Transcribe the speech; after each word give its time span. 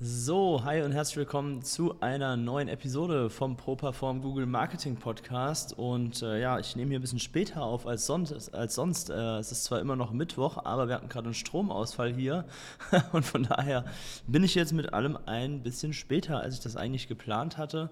So, 0.00 0.64
hi 0.64 0.82
und 0.82 0.90
herzlich 0.90 1.18
willkommen 1.18 1.62
zu 1.62 2.00
einer 2.00 2.36
neuen 2.36 2.66
Episode 2.66 3.30
vom 3.30 3.56
ProPerform 3.56 4.22
Google 4.22 4.44
Marketing 4.44 4.96
Podcast. 4.96 5.72
Und 5.78 6.20
äh, 6.20 6.40
ja, 6.40 6.58
ich 6.58 6.74
nehme 6.74 6.88
hier 6.90 6.98
ein 6.98 7.00
bisschen 7.00 7.20
später 7.20 7.62
auf 7.62 7.86
als 7.86 8.04
sonst. 8.04 8.52
Als 8.52 8.74
sonst. 8.74 9.10
Äh, 9.10 9.38
es 9.38 9.52
ist 9.52 9.62
zwar 9.62 9.78
immer 9.78 9.94
noch 9.94 10.10
Mittwoch, 10.10 10.58
aber 10.64 10.88
wir 10.88 10.96
hatten 10.96 11.08
gerade 11.08 11.26
einen 11.26 11.34
Stromausfall 11.34 12.12
hier. 12.12 12.44
und 13.12 13.24
von 13.24 13.44
daher 13.44 13.84
bin 14.26 14.42
ich 14.42 14.56
jetzt 14.56 14.72
mit 14.72 14.92
allem 14.92 15.16
ein 15.26 15.62
bisschen 15.62 15.92
später, 15.92 16.40
als 16.40 16.54
ich 16.54 16.60
das 16.60 16.74
eigentlich 16.74 17.06
geplant 17.06 17.56
hatte. 17.56 17.88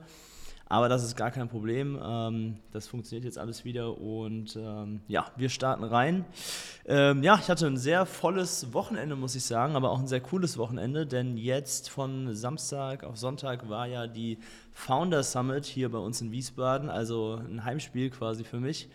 Aber 0.72 0.88
das 0.88 1.04
ist 1.04 1.16
gar 1.16 1.30
kein 1.30 1.50
Problem. 1.50 2.00
Ähm, 2.02 2.56
das 2.72 2.88
funktioniert 2.88 3.26
jetzt 3.26 3.36
alles 3.36 3.62
wieder 3.66 3.98
und 4.00 4.56
ähm, 4.56 5.02
ja, 5.06 5.26
wir 5.36 5.50
starten 5.50 5.84
rein. 5.84 6.24
Ähm, 6.86 7.22
ja, 7.22 7.38
ich 7.38 7.50
hatte 7.50 7.66
ein 7.66 7.76
sehr 7.76 8.06
volles 8.06 8.72
Wochenende, 8.72 9.14
muss 9.14 9.34
ich 9.34 9.44
sagen, 9.44 9.76
aber 9.76 9.90
auch 9.90 9.98
ein 9.98 10.06
sehr 10.06 10.22
cooles 10.22 10.56
Wochenende, 10.56 11.06
denn 11.06 11.36
jetzt 11.36 11.90
von 11.90 12.34
Samstag 12.34 13.04
auf 13.04 13.18
Sonntag 13.18 13.68
war 13.68 13.86
ja 13.86 14.06
die 14.06 14.38
Founder 14.72 15.22
Summit 15.22 15.66
hier 15.66 15.90
bei 15.90 15.98
uns 15.98 16.22
in 16.22 16.32
Wiesbaden, 16.32 16.88
also 16.88 17.38
ein 17.46 17.66
Heimspiel 17.66 18.08
quasi 18.08 18.42
für 18.42 18.58
mich. 18.58 18.88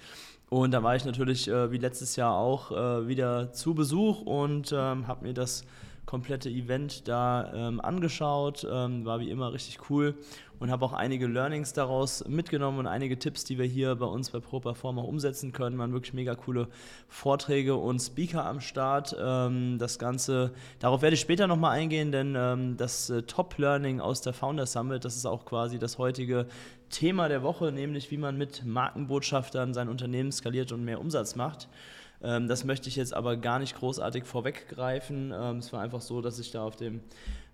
Und 0.50 0.72
da 0.72 0.82
war 0.82 0.96
ich 0.96 1.06
natürlich 1.06 1.48
äh, 1.48 1.72
wie 1.72 1.78
letztes 1.78 2.16
Jahr 2.16 2.36
auch 2.36 2.72
äh, 2.72 3.08
wieder 3.08 3.54
zu 3.54 3.76
Besuch 3.76 4.24
und 4.24 4.72
ähm, 4.76 5.06
habe 5.08 5.28
mir 5.28 5.36
das 5.36 5.64
komplette 6.08 6.50
Event 6.50 7.08
da 7.08 7.54
ähm, 7.54 7.80
angeschaut. 7.80 8.66
Ähm, 8.68 9.06
war 9.06 9.20
wie 9.20 9.30
immer 9.30 9.54
richtig 9.54 9.92
cool 9.92 10.16
und 10.60 10.72
habe 10.72 10.86
auch 10.86 10.94
einige 10.94 11.28
Learnings 11.28 11.74
daraus 11.74 12.28
mitgenommen 12.28 12.80
und 12.80 12.88
einige 12.88 13.20
Tipps, 13.20 13.44
die 13.44 13.58
wir 13.58 13.66
hier 13.66 13.96
bei 13.96 14.06
uns 14.06 14.32
bei 14.32 14.40
ProPerform 14.40 15.00
auch 15.00 15.08
umsetzen 15.08 15.52
können. 15.52 15.78
Waren 15.78 15.94
wirklich 15.94 16.14
mega 16.14 16.36
coole 16.36 16.68
Vorträge 17.08 17.76
und 17.76 18.00
Speaker 18.00 18.46
am 18.46 18.60
Start. 18.60 19.16
Ähm, 19.20 19.78
das 19.78 20.00
Ganze, 20.00 20.54
darauf 20.80 21.02
werde 21.02 21.16
ich 21.16 21.22
später 21.22 21.48
nochmal 21.48 21.72
eingehen, 21.78 22.12
denn 22.12 22.36
ähm, 22.38 22.78
das 22.78 23.10
äh, 23.10 23.24
Top-Learning 23.24 24.00
aus 24.00 24.22
der 24.22 24.34
Founder 24.34 24.66
Summit, 24.66 25.06
das 25.06 25.16
ist 25.16 25.26
auch 25.26 25.46
quasi 25.46 25.80
das 25.80 25.98
heutige 25.98 26.48
Thema 26.90 27.28
der 27.28 27.44
Woche, 27.44 27.72
nämlich 27.72 28.12
wie 28.12 28.18
man 28.18 28.38
mit 28.38 28.66
Markenbotschaftern 28.66 29.74
sein 29.74 29.90
Unternehmen 29.90 30.32
skaliert 30.32 30.72
und 30.72 30.84
mehr 30.86 31.00
Umsatz 31.00 31.36
macht. 31.36 31.68
Ähm, 32.22 32.48
das 32.48 32.64
möchte 32.64 32.90
ich 32.90 32.96
jetzt 32.96 33.14
aber 33.14 33.38
gar 33.38 33.60
nicht 33.60 33.76
großartig 33.76 34.26
vorweggreifen. 34.26 35.34
Ähm, 35.36 35.58
es 35.58 35.72
war 35.74 35.82
einfach 35.82 36.02
so, 36.02 36.22
dass 36.22 36.40
ich 36.40 36.52
da 36.52 36.64
auf 36.64 36.76
dem 36.76 37.02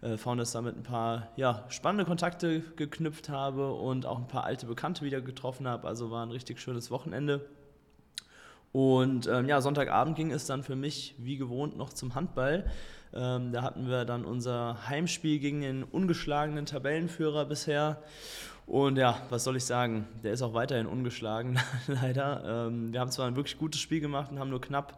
äh, 0.01 0.17
Founders 0.17 0.51
Summit 0.51 0.75
ein 0.75 0.83
paar 0.83 1.29
ja, 1.35 1.65
spannende 1.69 2.05
Kontakte 2.05 2.61
geknüpft 2.75 3.29
habe 3.29 3.73
und 3.73 4.05
auch 4.05 4.17
ein 4.17 4.27
paar 4.27 4.43
alte 4.43 4.65
Bekannte 4.65 5.03
wieder 5.03 5.21
getroffen 5.21 5.67
habe. 5.67 5.87
Also 5.87 6.11
war 6.11 6.25
ein 6.25 6.31
richtig 6.31 6.59
schönes 6.59 6.91
Wochenende. 6.91 7.45
Und 8.71 9.27
ähm, 9.27 9.47
ja, 9.47 9.61
Sonntagabend 9.61 10.15
ging 10.15 10.31
es 10.31 10.47
dann 10.47 10.63
für 10.63 10.75
mich 10.75 11.13
wie 11.19 11.37
gewohnt 11.37 11.77
noch 11.77 11.93
zum 11.93 12.15
Handball. 12.15 12.65
Ähm, 13.13 13.51
da 13.51 13.61
hatten 13.61 13.87
wir 13.87 14.05
dann 14.05 14.25
unser 14.25 14.89
Heimspiel 14.89 15.37
gegen 15.37 15.61
den 15.61 15.83
ungeschlagenen 15.83 16.65
Tabellenführer 16.65 17.45
bisher. 17.45 18.01
Und 18.65 18.97
ja, 18.97 19.21
was 19.29 19.43
soll 19.43 19.57
ich 19.57 19.65
sagen? 19.65 20.07
Der 20.23 20.31
ist 20.31 20.41
auch 20.41 20.53
weiterhin 20.53 20.87
ungeschlagen, 20.87 21.59
leider. 21.87 22.67
Ähm, 22.67 22.93
wir 22.93 22.99
haben 22.99 23.11
zwar 23.11 23.27
ein 23.27 23.35
wirklich 23.35 23.57
gutes 23.57 23.81
Spiel 23.81 23.99
gemacht 23.99 24.31
und 24.31 24.39
haben 24.39 24.49
nur 24.49 24.61
knapp 24.61 24.97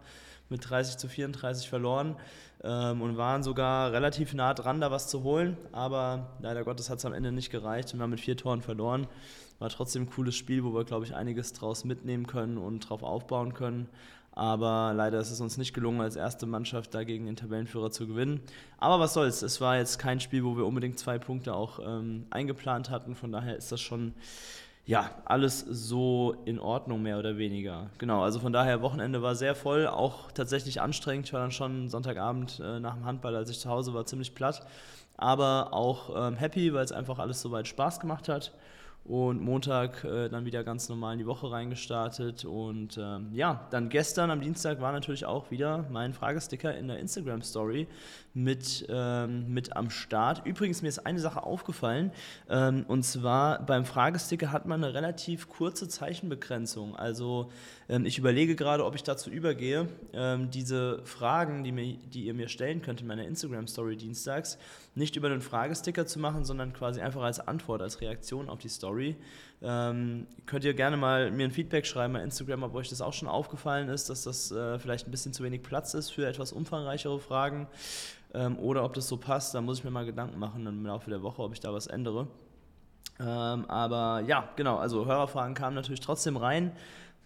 mit 0.50 0.70
30 0.70 0.98
zu 0.98 1.08
34 1.08 1.68
verloren 1.68 2.16
ähm, 2.64 3.02
und 3.02 3.18
waren 3.18 3.42
sogar 3.42 3.92
relativ 3.92 4.34
nah 4.34 4.54
dran, 4.54 4.82
da 4.82 4.92
was 4.92 5.08
zu 5.08 5.24
holen. 5.24 5.58
Aber 5.72 6.38
leider 6.42 6.64
Gottes 6.64 6.90
hat 6.90 7.00
es 7.00 7.06
am 7.06 7.14
Ende 7.14 7.32
nicht 7.32 7.50
gereicht 7.50 7.92
und 7.94 8.00
wir 8.00 8.04
haben 8.04 8.12
mit 8.12 8.22
vier 8.22 8.38
Toren 8.38 8.62
verloren. 8.62 9.08
War 9.58 9.70
trotzdem 9.70 10.04
ein 10.04 10.10
cooles 10.10 10.36
Spiel, 10.36 10.64
wo 10.64 10.74
wir, 10.74 10.84
glaube 10.84 11.06
ich, 11.06 11.16
einiges 11.16 11.54
draus 11.54 11.86
mitnehmen 11.86 12.28
können 12.28 12.58
und 12.58 12.82
drauf 12.82 13.04
aufbauen 13.04 13.54
können. 13.54 13.90
Aber 14.36 14.94
leider 14.94 15.20
ist 15.20 15.32
es 15.32 15.40
uns 15.40 15.58
nicht 15.58 15.74
gelungen, 15.74 16.02
als 16.02 16.18
erste 16.18 16.46
Mannschaft 16.46 16.94
dagegen 16.94 17.26
den 17.26 17.38
Tabellenführer 17.38 17.90
zu 17.90 18.06
gewinnen. 18.06 18.42
Aber 18.78 19.00
was 19.00 19.14
soll's, 19.14 19.42
es 19.42 19.62
war 19.62 19.78
jetzt 19.78 19.98
kein 19.98 20.20
Spiel, 20.20 20.44
wo 20.44 20.58
wir 20.58 20.66
unbedingt 20.66 21.00
zwei 21.00 21.18
Punkte 21.18 21.54
auch 21.56 21.80
ähm, 21.80 22.26
eingeplant 22.32 22.90
hatten. 22.90 23.16
Von 23.16 23.32
daher 23.32 23.56
ist 23.56 23.72
das 23.72 23.80
schon 23.80 24.14
ja, 24.86 25.10
alles 25.24 25.62
so 25.62 26.36
in 26.46 26.60
Ordnung, 26.60 27.02
mehr 27.02 27.18
oder 27.18 27.38
weniger. 27.38 27.90
Genau, 27.98 28.22
also 28.22 28.40
von 28.40 28.54
daher, 28.54 28.82
Wochenende 28.82 29.24
war 29.24 29.36
sehr 29.36 29.56
voll, 29.56 29.88
auch 29.88 30.32
tatsächlich 30.32 30.80
anstrengend. 30.82 31.28
Ich 31.28 31.34
war 31.34 31.40
dann 31.40 31.52
schon 31.52 31.90
Sonntagabend 31.90 32.60
äh, 32.60 32.80
nach 32.80 32.94
dem 32.94 33.06
Handball, 33.06 33.36
als 33.36 33.50
ich 33.50 33.60
zu 33.60 33.70
Hause 33.70 33.94
war, 33.94 34.06
ziemlich 34.06 34.36
platt. 34.36 34.68
Aber 35.18 35.74
auch 35.74 36.28
ähm, 36.28 36.36
happy, 36.36 36.74
weil 36.74 36.84
es 36.84 36.92
einfach 36.92 37.20
alles 37.20 37.42
soweit 37.42 37.68
Spaß 37.68 38.02
gemacht 38.02 38.28
hat 38.28 38.52
und 39.06 39.40
Montag 39.40 40.04
äh, 40.04 40.30
dann 40.30 40.46
wieder 40.46 40.64
ganz 40.64 40.90
normal 40.90 41.14
in 41.14 41.20
die 41.20 41.28
Woche 41.28 41.52
reingestartet. 41.52 42.44
Und 42.44 42.98
ähm, 42.98 43.30
ja, 43.34 43.68
dann 43.70 43.90
gestern 43.90 44.32
am 44.32 44.42
Dienstag 44.42 44.82
war 44.82 44.92
natürlich 44.92 45.26
auch 45.26 45.52
wieder 45.52 45.86
mein 45.92 46.14
Fragesticker 46.14 46.76
in 46.76 46.88
der 46.88 46.98
Instagram 46.98 47.44
Story 47.44 47.88
mit, 48.34 48.86
ähm, 48.90 49.54
mit 49.54 49.76
am 49.76 49.90
Start. 49.92 50.46
Übrigens, 50.46 50.82
mir 50.82 50.90
ist 50.90 51.06
eine 51.06 51.20
Sache 51.20 51.44
aufgefallen, 51.44 52.12
ähm, 52.50 52.84
und 52.88 53.04
zwar 53.04 53.66
beim 53.66 53.86
Fragesticker 53.86 54.52
hat 54.52 54.66
man 54.66 54.84
eine 54.84 54.94
relativ 54.94 55.50
kurze 55.50 55.88
Zeichenbegrenzung. 55.88 56.96
Also 56.96 57.52
ähm, 57.88 58.06
ich 58.06 58.18
überlege 58.18 58.56
gerade, 58.56 58.84
ob 58.86 58.96
ich 58.96 59.04
dazu 59.04 59.30
übergehe, 59.30 59.88
ähm, 60.14 60.50
diese 60.50 61.02
Fragen, 61.06 61.64
die, 61.64 61.72
mir, 61.72 61.98
die 62.12 62.26
ihr 62.26 62.34
mir 62.34 62.50
stellen 62.50 62.82
könnt 62.82 63.02
in 63.02 63.08
meiner 63.08 63.26
Instagram 63.26 63.68
Story 63.68 63.96
dienstags, 63.96 64.58
nicht 64.96 65.16
über 65.16 65.28
einen 65.28 65.42
Fragesticker 65.42 66.06
zu 66.06 66.20
machen, 66.20 66.44
sondern 66.44 66.74
quasi 66.74 67.02
einfach 67.02 67.22
als 67.22 67.40
Antwort, 67.40 67.82
als 67.82 68.02
Reaktion 68.02 68.50
auf 68.50 68.60
die 68.60 68.70
Story. 68.70 68.95
Ähm, 69.62 70.28
könnt 70.46 70.64
ihr 70.64 70.74
gerne 70.74 70.98
mal 70.98 71.32
mir 71.32 71.46
ein 71.46 71.52
Feedback 71.52 71.86
schreiben 71.86 72.14
bei 72.14 72.22
Instagram, 72.22 72.64
ob 72.64 72.76
euch 72.76 72.90
das 72.90 73.02
auch 73.02 73.14
schon 73.14 73.28
aufgefallen 73.28 73.90
ist, 73.90 74.10
dass 74.10 74.24
das 74.24 74.52
äh, 74.52 74.78
vielleicht 74.80 75.08
ein 75.08 75.12
bisschen 75.12 75.34
zu 75.34 75.44
wenig 75.44 75.64
Platz 75.64 75.94
ist 75.94 76.12
für 76.12 76.28
etwas 76.28 76.52
umfangreichere 76.52 77.20
Fragen 77.20 77.68
ähm, 78.34 78.60
oder 78.60 78.84
ob 78.84 78.94
das 78.94 79.08
so 79.08 79.18
passt. 79.18 79.56
Da 79.56 79.62
muss 79.62 79.80
ich 79.80 79.84
mir 79.84 79.92
mal 79.92 80.06
Gedanken 80.06 80.40
machen 80.40 80.66
im 80.68 80.86
Laufe 80.86 81.10
der 81.10 81.24
Woche, 81.24 81.42
ob 81.42 81.54
ich 81.54 81.60
da 81.60 81.74
was 81.74 81.88
ändere. 81.88 82.28
Ähm, 83.20 83.66
aber 83.70 84.24
ja, 84.28 84.50
genau, 84.56 84.78
also 84.78 85.06
Hörerfragen 85.06 85.56
kamen 85.56 85.76
natürlich 85.76 86.02
trotzdem 86.02 86.38
rein. 86.38 86.72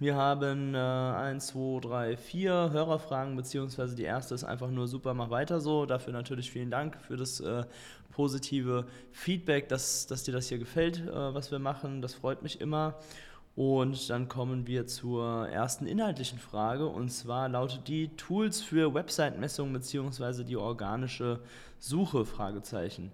Wir 0.02 0.16
haben 0.16 0.76
äh, 0.76 0.78
1, 0.78 1.48
2, 1.48 1.82
3, 1.82 2.18
4 2.18 2.70
Hörerfragen, 2.72 3.36
beziehungsweise 3.36 3.98
die 3.98 4.04
erste 4.04 4.34
ist 4.34 4.46
einfach 4.46 4.70
nur 4.70 4.88
super, 4.88 5.14
mach 5.14 5.30
weiter 5.30 5.60
so. 5.60 5.86
Dafür 5.86 6.14
natürlich 6.14 6.50
vielen 6.50 6.72
Dank 6.72 6.96
für 7.02 7.18
das 7.18 7.42
äh, 7.42 7.66
positive 8.12 8.86
Feedback, 9.12 9.68
dass, 9.68 10.08
dass 10.08 10.24
dir 10.24 10.32
das 10.32 10.48
hier 10.48 10.58
gefällt, 10.58 11.06
äh, 11.06 11.34
was 11.34 11.52
wir 11.52 11.60
machen. 11.60 12.02
Das 12.02 12.14
freut 12.14 12.44
mich 12.44 12.62
immer. 12.62 12.96
Und 13.58 14.10
dann 14.10 14.30
kommen 14.30 14.68
wir 14.68 14.88
zur 14.88 15.50
ersten 15.50 15.86
inhaltlichen 15.86 16.40
Frage 16.40 16.88
und 16.88 17.10
zwar 17.10 17.50
lautet 17.50 17.90
die 17.90 18.08
Tools 18.16 18.62
für 18.62 18.94
Website-Messungen 18.94 19.74
bzw. 19.74 20.46
die 20.46 20.56
organische 20.56 21.42
Suche? 21.78 22.24
Fragezeichen. 22.24 23.12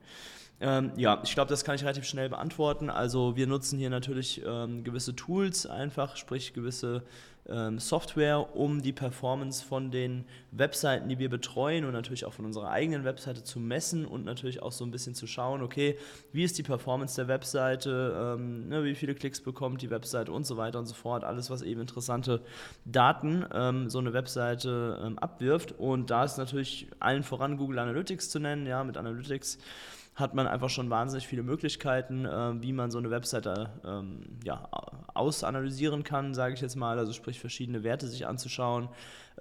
Ähm, 0.61 0.91
ja, 0.95 1.21
ich 1.23 1.33
glaube, 1.33 1.49
das 1.49 1.63
kann 1.65 1.75
ich 1.75 1.83
relativ 1.83 2.05
schnell 2.05 2.29
beantworten. 2.29 2.89
Also 2.89 3.35
wir 3.35 3.45
nutzen 3.45 3.77
hier 3.77 3.89
natürlich 3.89 4.41
ähm, 4.45 4.83
gewisse 4.83 5.15
Tools 5.15 5.65
einfach, 5.65 6.15
sprich 6.15 6.53
gewisse 6.53 7.03
ähm, 7.47 7.77
Software, 7.79 8.55
um 8.55 8.81
die 8.81 8.93
Performance 8.93 9.63
von 9.63 9.91
den 9.91 10.25
Webseiten, 10.51 11.09
die 11.09 11.19
wir 11.19 11.29
betreuen 11.29 11.85
und 11.85 11.91
natürlich 11.91 12.25
auch 12.25 12.33
von 12.33 12.45
unserer 12.45 12.69
eigenen 12.69 13.03
Webseite 13.03 13.43
zu 13.43 13.59
messen 13.59 14.05
und 14.05 14.25
natürlich 14.25 14.61
auch 14.63 14.71
so 14.71 14.83
ein 14.83 14.91
bisschen 14.91 15.13
zu 15.13 15.27
schauen, 15.27 15.61
okay, 15.61 15.97
wie 16.31 16.43
ist 16.43 16.57
die 16.57 16.63
Performance 16.63 17.15
der 17.17 17.27
Webseite, 17.27 18.35
ähm, 18.37 18.69
ne, 18.69 18.83
wie 18.83 18.95
viele 18.95 19.13
Klicks 19.13 19.41
bekommt 19.41 19.81
die 19.81 19.89
Webseite 19.89 20.31
und 20.31 20.45
so 20.45 20.57
weiter 20.57 20.79
und 20.79 20.85
so 20.87 20.95
fort. 20.95 21.23
Alles, 21.23 21.49
was 21.49 21.61
eben 21.61 21.81
interessante 21.81 22.41
Daten 22.85 23.45
ähm, 23.53 23.89
so 23.89 23.99
eine 23.99 24.13
Webseite 24.13 24.99
ähm, 25.05 25.19
abwirft. 25.19 25.73
Und 25.73 26.09
da 26.09 26.23
ist 26.23 26.37
natürlich 26.37 26.87
allen 26.99 27.23
voran 27.23 27.57
Google 27.57 27.79
Analytics 27.79 28.29
zu 28.29 28.39
nennen, 28.39 28.65
ja, 28.65 28.83
mit 28.83 28.97
Analytics 28.97 29.59
hat 30.15 30.33
man 30.33 30.47
einfach 30.47 30.69
schon 30.69 30.89
wahnsinnig 30.89 31.27
viele 31.27 31.43
Möglichkeiten, 31.43 32.25
äh, 32.25 32.61
wie 32.61 32.71
man 32.71 32.89
so 32.89 32.97
eine 32.97 33.11
Webseite 33.11 33.69
ähm, 33.85 34.21
ja, 34.45 34.69
ausanalysieren 35.13 36.03
kann, 36.03 36.33
sage 36.33 36.53
ich 36.53 36.61
jetzt 36.61 36.77
mal. 36.77 36.97
Also 36.97 37.11
sprich 37.11 37.39
verschiedene 37.39 37.83
Werte 37.83 38.07
sich 38.07 38.25
anzuschauen, 38.25 38.87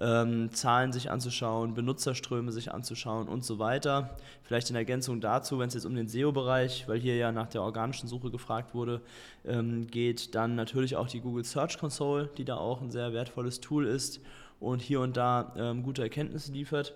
ähm, 0.01 0.51
Zahlen 0.51 0.91
sich 0.91 1.09
anzuschauen, 1.09 1.75
Benutzerströme 1.75 2.51
sich 2.51 2.73
anzuschauen 2.73 3.29
und 3.29 3.45
so 3.45 3.57
weiter. 3.57 4.17
Vielleicht 4.43 4.69
in 4.69 4.75
Ergänzung 4.75 5.21
dazu, 5.21 5.59
wenn 5.59 5.69
es 5.69 5.75
jetzt 5.75 5.85
um 5.85 5.95
den 5.95 6.09
SEO-Bereich, 6.09 6.89
weil 6.89 6.99
hier 6.99 7.15
ja 7.15 7.31
nach 7.31 7.47
der 7.47 7.61
organischen 7.61 8.09
Suche 8.09 8.29
gefragt 8.29 8.73
wurde, 8.73 9.01
ähm, 9.45 9.87
geht, 9.87 10.35
dann 10.35 10.55
natürlich 10.55 10.97
auch 10.97 11.07
die 11.07 11.21
Google 11.21 11.45
Search 11.45 11.77
Console, 11.77 12.29
die 12.37 12.43
da 12.43 12.57
auch 12.57 12.81
ein 12.81 12.91
sehr 12.91 13.13
wertvolles 13.13 13.61
Tool 13.61 13.85
ist 13.87 14.19
und 14.59 14.81
hier 14.81 14.99
und 14.99 15.15
da 15.15 15.53
ähm, 15.57 15.83
gute 15.83 16.01
Erkenntnisse 16.01 16.51
liefert. 16.51 16.95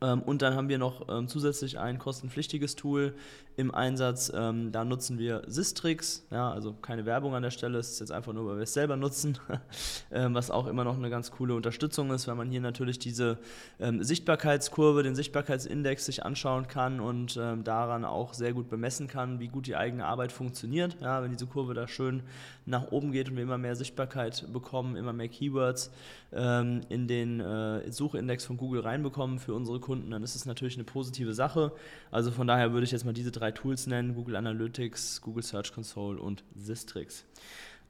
Ähm, 0.00 0.22
und 0.22 0.42
dann 0.42 0.54
haben 0.54 0.68
wir 0.68 0.78
noch 0.78 1.08
ähm, 1.08 1.28
zusätzlich 1.28 1.78
ein 1.78 1.98
kostenpflichtiges 1.98 2.76
Tool 2.76 3.14
im 3.56 3.74
Einsatz. 3.74 4.30
Ähm, 4.34 4.70
da 4.70 4.84
nutzen 4.84 5.18
wir 5.18 5.42
Sistrix, 5.46 6.24
ja, 6.30 6.50
also 6.50 6.74
keine 6.74 7.06
Werbung 7.06 7.34
an 7.34 7.42
der 7.42 7.50
Stelle, 7.50 7.78
es 7.78 7.90
ist 7.90 8.00
jetzt 8.00 8.12
einfach 8.12 8.32
nur, 8.32 8.46
weil 8.46 8.56
wir 8.56 8.62
es 8.62 8.72
selber 8.72 8.96
nutzen, 8.96 9.38
was 10.10 10.50
auch 10.50 10.66
immer 10.66 10.84
noch 10.84 10.96
eine 10.96 11.10
ganz 11.10 11.30
coole 11.32 11.54
Unterstützung 11.54 12.10
ist, 12.12 12.28
weil 12.28 12.36
man 12.36 12.50
hier 12.50 12.60
natürlich 12.60 12.98
diese 12.98 13.38
Sichtbarkeitskurve, 13.78 15.02
den 15.02 15.16
Sichtbarkeitsindex 15.16 16.06
sich 16.06 16.24
anschauen 16.24 16.68
kann 16.68 17.00
und 17.00 17.36
daran 17.36 18.04
auch 18.04 18.34
sehr 18.34 18.52
gut 18.52 18.68
bemessen 18.68 19.08
kann, 19.08 19.40
wie 19.40 19.48
gut 19.48 19.66
die 19.66 19.76
eigene 19.76 20.06
Arbeit 20.06 20.30
funktioniert. 20.30 20.96
Ja, 21.00 21.22
wenn 21.22 21.30
diese 21.30 21.46
Kurve 21.46 21.74
da 21.74 21.88
schön 21.88 22.22
nach 22.64 22.92
oben 22.92 23.12
geht 23.12 23.28
und 23.28 23.36
wir 23.36 23.42
immer 23.42 23.58
mehr 23.58 23.76
Sichtbarkeit 23.76 24.46
bekommen, 24.52 24.96
immer 24.96 25.12
mehr 25.12 25.28
Keywords 25.28 25.90
in 26.30 27.08
den 27.08 27.40
äh, 27.40 27.90
Suchindex 27.90 28.44
von 28.44 28.56
Google 28.56 28.82
reinbekommen 28.82 29.38
für 29.38 29.54
unsere 29.54 29.77
Kunden, 29.80 30.10
dann 30.10 30.22
ist 30.22 30.34
es 30.34 30.46
natürlich 30.46 30.74
eine 30.74 30.84
positive 30.84 31.34
Sache. 31.34 31.72
Also 32.10 32.30
von 32.30 32.46
daher 32.46 32.72
würde 32.72 32.84
ich 32.84 32.92
jetzt 32.92 33.04
mal 33.04 33.12
diese 33.12 33.30
drei 33.30 33.52
Tools 33.52 33.86
nennen, 33.86 34.14
Google 34.14 34.36
Analytics, 34.36 35.20
Google 35.22 35.42
Search 35.42 35.72
Console 35.72 36.20
und 36.20 36.44
Sistrix. 36.54 37.24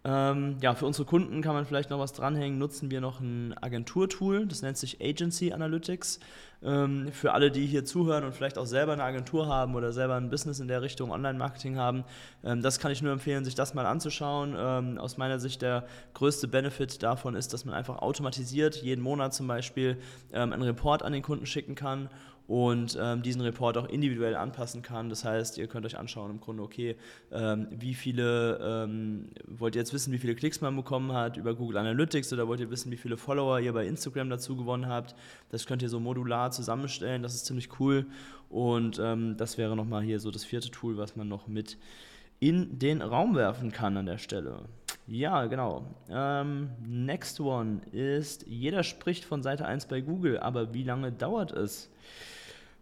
Ähm, 0.05 0.57
ja, 0.63 0.75
für 0.75 0.87
unsere 0.87 1.05
Kunden 1.05 1.43
kann 1.43 1.55
man 1.55 1.67
vielleicht 1.67 1.91
noch 1.91 1.99
was 1.99 2.13
dranhängen. 2.13 2.59
Nutzen 2.59 2.91
wir 2.91 3.01
noch 3.01 3.21
ein 3.21 3.55
Agenturtool, 3.61 4.47
das 4.47 4.63
nennt 4.63 4.79
sich 4.79 5.01
Agency 5.01 5.53
Analytics. 5.53 6.21
Ähm, 6.63 7.13
für 7.13 7.33
alle, 7.33 7.51
die 7.51 7.67
hier 7.67 7.85
zuhören 7.85 8.25
und 8.25 8.35
vielleicht 8.35 8.59
auch 8.59 8.65
selber 8.65 8.93
eine 8.93 9.05
Agentur 9.05 9.47
haben 9.47 9.75
oder 9.75 9.93
selber 9.93 10.17
ein 10.17 10.31
Business 10.31 10.61
in 10.61 10.67
der 10.67 10.83
Richtung 10.83 11.11
Online-Marketing 11.11 11.77
haben, 11.77 12.05
ähm, 12.45 12.63
das 12.63 12.79
kann 12.79 12.91
ich 12.91 13.03
nur 13.03 13.13
empfehlen, 13.13 13.45
sich 13.45 13.55
das 13.55 13.75
mal 13.75 13.87
anzuschauen. 13.87 14.55
Ähm, 14.57 14.99
aus 14.99 15.19
meiner 15.19 15.39
Sicht 15.39 15.63
der 15.63 15.85
größte 16.15 16.49
Benefit 16.49 17.03
davon 17.03 17.35
ist, 17.35 17.53
dass 17.53 17.65
man 17.65 17.75
einfach 17.75 17.99
automatisiert 17.99 18.77
jeden 18.77 19.03
Monat 19.03 19.35
zum 19.35 19.47
Beispiel 19.47 19.99
ähm, 20.33 20.53
einen 20.53 20.63
Report 20.63 21.03
an 21.03 21.13
den 21.13 21.23
Kunden 21.23 21.47
schicken 21.47 21.75
kann 21.75 22.09
und 22.49 22.99
ähm, 22.99 23.23
diesen 23.23 23.43
Report 23.43 23.77
auch 23.77 23.89
individuell 23.89 24.35
anpassen 24.35 24.81
kann. 24.81 25.11
Das 25.11 25.23
heißt, 25.23 25.59
ihr 25.59 25.67
könnt 25.67 25.85
euch 25.85 25.99
anschauen 25.99 26.31
im 26.31 26.41
Grunde, 26.41 26.63
okay, 26.63 26.97
ähm, 27.31 27.69
wie 27.71 27.93
viele, 27.95 28.59
ähm, 28.63 29.29
wollt 29.47 29.77
ihr 29.77 29.83
jetzt 29.83 29.93
wissen, 29.93 30.15
wie 30.15 30.19
viele 30.19 30.35
Klicks 30.35 30.63
man 30.63 30.75
bekommen 30.75 31.13
hat 31.13 31.37
über 31.37 31.55
Google 31.55 31.77
Analytics 31.77 32.33
oder 32.33 32.49
wollt 32.49 32.61
ihr 32.61 32.71
wissen, 32.71 32.91
wie 32.91 32.97
viele 32.97 33.19
Follower 33.19 33.61
ihr 33.61 33.75
bei 33.75 33.87
Instagram 33.87 34.31
dazu 34.31 34.57
gewonnen 34.57 34.87
habt? 34.87 35.15
Das 35.51 35.67
könnt 35.67 35.83
ihr 35.83 35.91
so 35.91 36.01
modular 36.01 36.51
zusammenstellen, 36.51 37.23
das 37.23 37.35
ist 37.35 37.45
ziemlich 37.45 37.79
cool 37.79 38.07
und 38.49 38.99
ähm, 38.99 39.37
das 39.37 39.59
wäre 39.59 39.77
nochmal 39.77 40.03
hier 40.03 40.19
so 40.19 40.31
das 40.31 40.45
vierte 40.45 40.71
Tool, 40.71 40.97
was 40.97 41.17
man 41.17 41.29
noch 41.29 41.49
mit 41.49 41.77
in 42.41 42.79
den 42.79 43.03
Raum 43.03 43.35
werfen 43.35 43.73
kann 43.73 43.97
an 43.99 44.07
der 44.07 44.19
Stelle. 44.19 44.61
Ja, 45.07 45.45
genau. 45.47 45.85
Ähm, 46.09 46.71
next 46.87 47.41
one 47.41 47.81
ist, 47.93 48.47
jeder 48.47 48.83
spricht 48.85 49.27
von 49.27 49.43
Seite 49.43 49.67
1 49.67 49.87
bei 49.87 50.01
Google, 50.01 50.39
aber 50.39 50.73
wie 50.73 50.85
lange 50.85 51.13
dauert 51.13 51.53
es? 51.53 51.91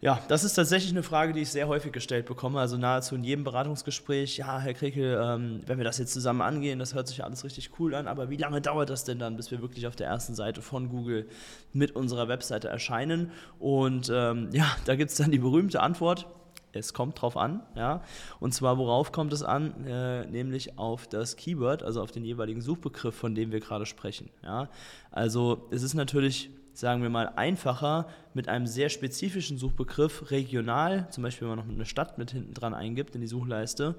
Ja, 0.02 0.20
das 0.28 0.44
ist 0.44 0.52
tatsächlich 0.52 0.92
eine 0.92 1.02
Frage, 1.02 1.32
die 1.32 1.40
ich 1.40 1.50
sehr 1.50 1.68
häufig 1.68 1.90
gestellt 1.90 2.26
bekomme. 2.26 2.60
Also 2.60 2.76
nahezu 2.76 3.14
in 3.14 3.24
jedem 3.24 3.44
Beratungsgespräch, 3.44 4.36
ja, 4.36 4.58
Herr 4.60 4.74
Krekel, 4.74 5.18
ähm, 5.22 5.62
wenn 5.64 5.78
wir 5.78 5.84
das 5.84 5.96
jetzt 5.96 6.12
zusammen 6.12 6.42
angehen, 6.42 6.78
das 6.78 6.92
hört 6.92 7.08
sich 7.08 7.24
alles 7.24 7.44
richtig 7.44 7.70
cool 7.78 7.94
an, 7.94 8.06
aber 8.06 8.28
wie 8.28 8.36
lange 8.36 8.60
dauert 8.60 8.90
das 8.90 9.04
denn 9.04 9.18
dann, 9.18 9.36
bis 9.36 9.50
wir 9.50 9.62
wirklich 9.62 9.86
auf 9.86 9.96
der 9.96 10.08
ersten 10.08 10.34
Seite 10.34 10.60
von 10.60 10.90
Google 10.90 11.26
mit 11.72 11.96
unserer 11.96 12.28
Webseite 12.28 12.68
erscheinen? 12.68 13.30
Und 13.58 14.10
ähm, 14.12 14.50
ja, 14.52 14.66
da 14.84 14.96
gibt 14.96 15.12
es 15.12 15.16
dann 15.16 15.30
die 15.30 15.38
berühmte 15.38 15.80
Antwort, 15.80 16.26
es 16.72 16.92
kommt 16.92 17.20
drauf 17.20 17.38
an, 17.38 17.62
ja. 17.74 18.02
Und 18.38 18.52
zwar 18.52 18.76
worauf 18.76 19.12
kommt 19.12 19.32
es 19.32 19.42
an? 19.42 19.86
Äh, 19.86 20.26
nämlich 20.26 20.78
auf 20.78 21.06
das 21.06 21.36
Keyword, 21.36 21.82
also 21.82 22.02
auf 22.02 22.12
den 22.12 22.22
jeweiligen 22.22 22.60
Suchbegriff, 22.60 23.14
von 23.14 23.34
dem 23.34 23.50
wir 23.50 23.60
gerade 23.60 23.86
sprechen. 23.86 24.28
Ja. 24.42 24.68
Also 25.10 25.66
es 25.70 25.82
ist 25.82 25.94
natürlich 25.94 26.50
sagen 26.76 27.02
wir 27.02 27.08
mal, 27.08 27.32
einfacher 27.36 28.06
mit 28.34 28.48
einem 28.48 28.66
sehr 28.66 28.90
spezifischen 28.90 29.56
Suchbegriff 29.56 30.30
regional, 30.30 31.08
zum 31.10 31.22
Beispiel 31.22 31.48
wenn 31.48 31.56
man 31.56 31.66
noch 31.66 31.74
eine 31.74 31.86
Stadt 31.86 32.18
mit 32.18 32.32
hinten 32.32 32.52
dran 32.52 32.74
eingibt 32.74 33.14
in 33.14 33.22
die 33.22 33.26
Suchleiste, 33.26 33.94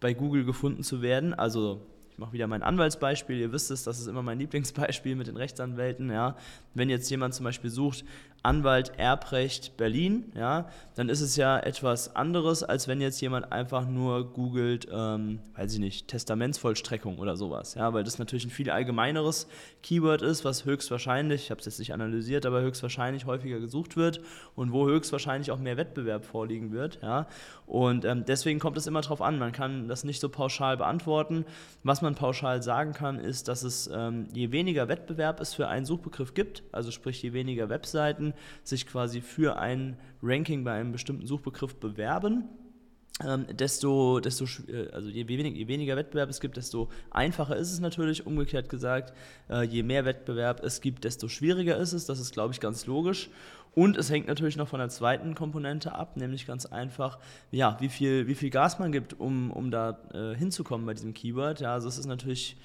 bei 0.00 0.12
Google 0.12 0.44
gefunden 0.44 0.82
zu 0.82 1.00
werden. 1.00 1.32
Also 1.32 1.80
ich 2.10 2.18
mache 2.18 2.34
wieder 2.34 2.46
mein 2.46 2.62
Anwaltsbeispiel, 2.62 3.38
ihr 3.38 3.52
wisst 3.52 3.70
es, 3.70 3.84
das 3.84 3.98
ist 3.98 4.08
immer 4.08 4.22
mein 4.22 4.38
Lieblingsbeispiel 4.38 5.16
mit 5.16 5.26
den 5.26 5.36
Rechtsanwälten. 5.36 6.10
Ja. 6.10 6.36
Wenn 6.74 6.90
jetzt 6.90 7.08
jemand 7.10 7.32
zum 7.32 7.44
Beispiel 7.44 7.70
sucht, 7.70 8.04
Anwalt 8.42 8.92
Erbrecht 8.96 9.76
Berlin, 9.76 10.32
ja, 10.34 10.68
dann 10.94 11.08
ist 11.08 11.20
es 11.20 11.36
ja 11.36 11.58
etwas 11.58 12.14
anderes, 12.14 12.62
als 12.62 12.86
wenn 12.86 13.00
jetzt 13.00 13.20
jemand 13.20 13.52
einfach 13.52 13.86
nur 13.86 14.32
googelt, 14.32 14.86
ähm, 14.92 15.40
weiß 15.56 15.74
ich 15.74 15.80
nicht, 15.80 16.08
Testamentsvollstreckung 16.08 17.18
oder 17.18 17.36
sowas, 17.36 17.74
ja, 17.74 17.92
weil 17.92 18.04
das 18.04 18.18
natürlich 18.18 18.46
ein 18.46 18.50
viel 18.50 18.70
allgemeineres 18.70 19.48
Keyword 19.82 20.22
ist, 20.22 20.44
was 20.44 20.64
höchstwahrscheinlich, 20.64 21.44
ich 21.44 21.50
habe 21.50 21.60
es 21.60 21.66
jetzt 21.66 21.78
nicht 21.78 21.92
analysiert, 21.92 22.46
aber 22.46 22.60
höchstwahrscheinlich 22.60 23.26
häufiger 23.26 23.58
gesucht 23.58 23.96
wird 23.96 24.20
und 24.54 24.72
wo 24.72 24.86
höchstwahrscheinlich 24.86 25.50
auch 25.50 25.58
mehr 25.58 25.76
Wettbewerb 25.76 26.24
vorliegen 26.24 26.72
wird, 26.72 27.00
ja, 27.02 27.26
und 27.68 28.06
ähm, 28.06 28.24
deswegen 28.26 28.60
kommt 28.60 28.78
es 28.78 28.86
immer 28.86 29.02
darauf 29.02 29.20
an, 29.20 29.38
man 29.38 29.52
kann 29.52 29.88
das 29.88 30.02
nicht 30.02 30.20
so 30.20 30.30
pauschal 30.30 30.78
beantworten. 30.78 31.44
Was 31.82 32.00
man 32.00 32.14
pauschal 32.14 32.62
sagen 32.62 32.94
kann, 32.94 33.18
ist, 33.18 33.46
dass 33.46 33.62
es 33.62 33.90
ähm, 33.92 34.26
je 34.32 34.52
weniger 34.52 34.88
Wettbewerb 34.88 35.38
es 35.38 35.52
für 35.52 35.68
einen 35.68 35.84
Suchbegriff 35.84 36.32
gibt, 36.32 36.62
also 36.72 36.90
sprich 36.90 37.22
je 37.22 37.34
weniger 37.34 37.68
Webseiten, 37.68 38.27
sich 38.64 38.86
quasi 38.86 39.20
für 39.20 39.58
ein 39.58 39.96
Ranking 40.22 40.64
bei 40.64 40.72
einem 40.72 40.92
bestimmten 40.92 41.26
Suchbegriff 41.26 41.76
bewerben. 41.76 42.44
Ähm, 43.26 43.46
desto, 43.50 44.20
desto 44.20 44.44
äh, 44.68 44.90
also 44.92 45.08
je, 45.08 45.26
wenig, 45.26 45.56
je, 45.56 45.66
weniger 45.66 45.96
Wettbewerb 45.96 46.30
es 46.30 46.38
gibt, 46.38 46.56
desto 46.56 46.88
einfacher 47.10 47.56
ist 47.56 47.72
es 47.72 47.80
natürlich. 47.80 48.26
Umgekehrt 48.26 48.68
gesagt, 48.68 49.12
äh, 49.50 49.64
je 49.64 49.82
mehr 49.82 50.04
Wettbewerb 50.04 50.62
es 50.62 50.80
gibt, 50.80 51.04
desto 51.04 51.28
schwieriger 51.28 51.76
ist 51.78 51.92
es. 51.92 52.06
Das 52.06 52.20
ist, 52.20 52.32
glaube 52.32 52.54
ich, 52.54 52.60
ganz 52.60 52.86
logisch. 52.86 53.28
Und 53.74 53.96
es 53.96 54.10
hängt 54.10 54.28
natürlich 54.28 54.56
noch 54.56 54.68
von 54.68 54.80
der 54.80 54.88
zweiten 54.88 55.34
Komponente 55.34 55.94
ab, 55.94 56.16
nämlich 56.16 56.46
ganz 56.46 56.66
einfach, 56.66 57.18
ja, 57.50 57.76
wie 57.80 57.88
viel, 57.88 58.26
wie 58.26 58.34
viel 58.34 58.50
Gas 58.50 58.78
man 58.78 58.92
gibt, 58.92 59.18
um, 59.18 59.50
um 59.50 59.70
da 59.70 59.98
äh, 60.12 60.34
hinzukommen 60.34 60.86
bei 60.86 60.94
diesem 60.94 61.14
Keyword. 61.14 61.60
Ja, 61.60 61.74
also 61.74 61.88
es 61.88 61.98
ist 61.98 62.06
natürlich 62.06 62.56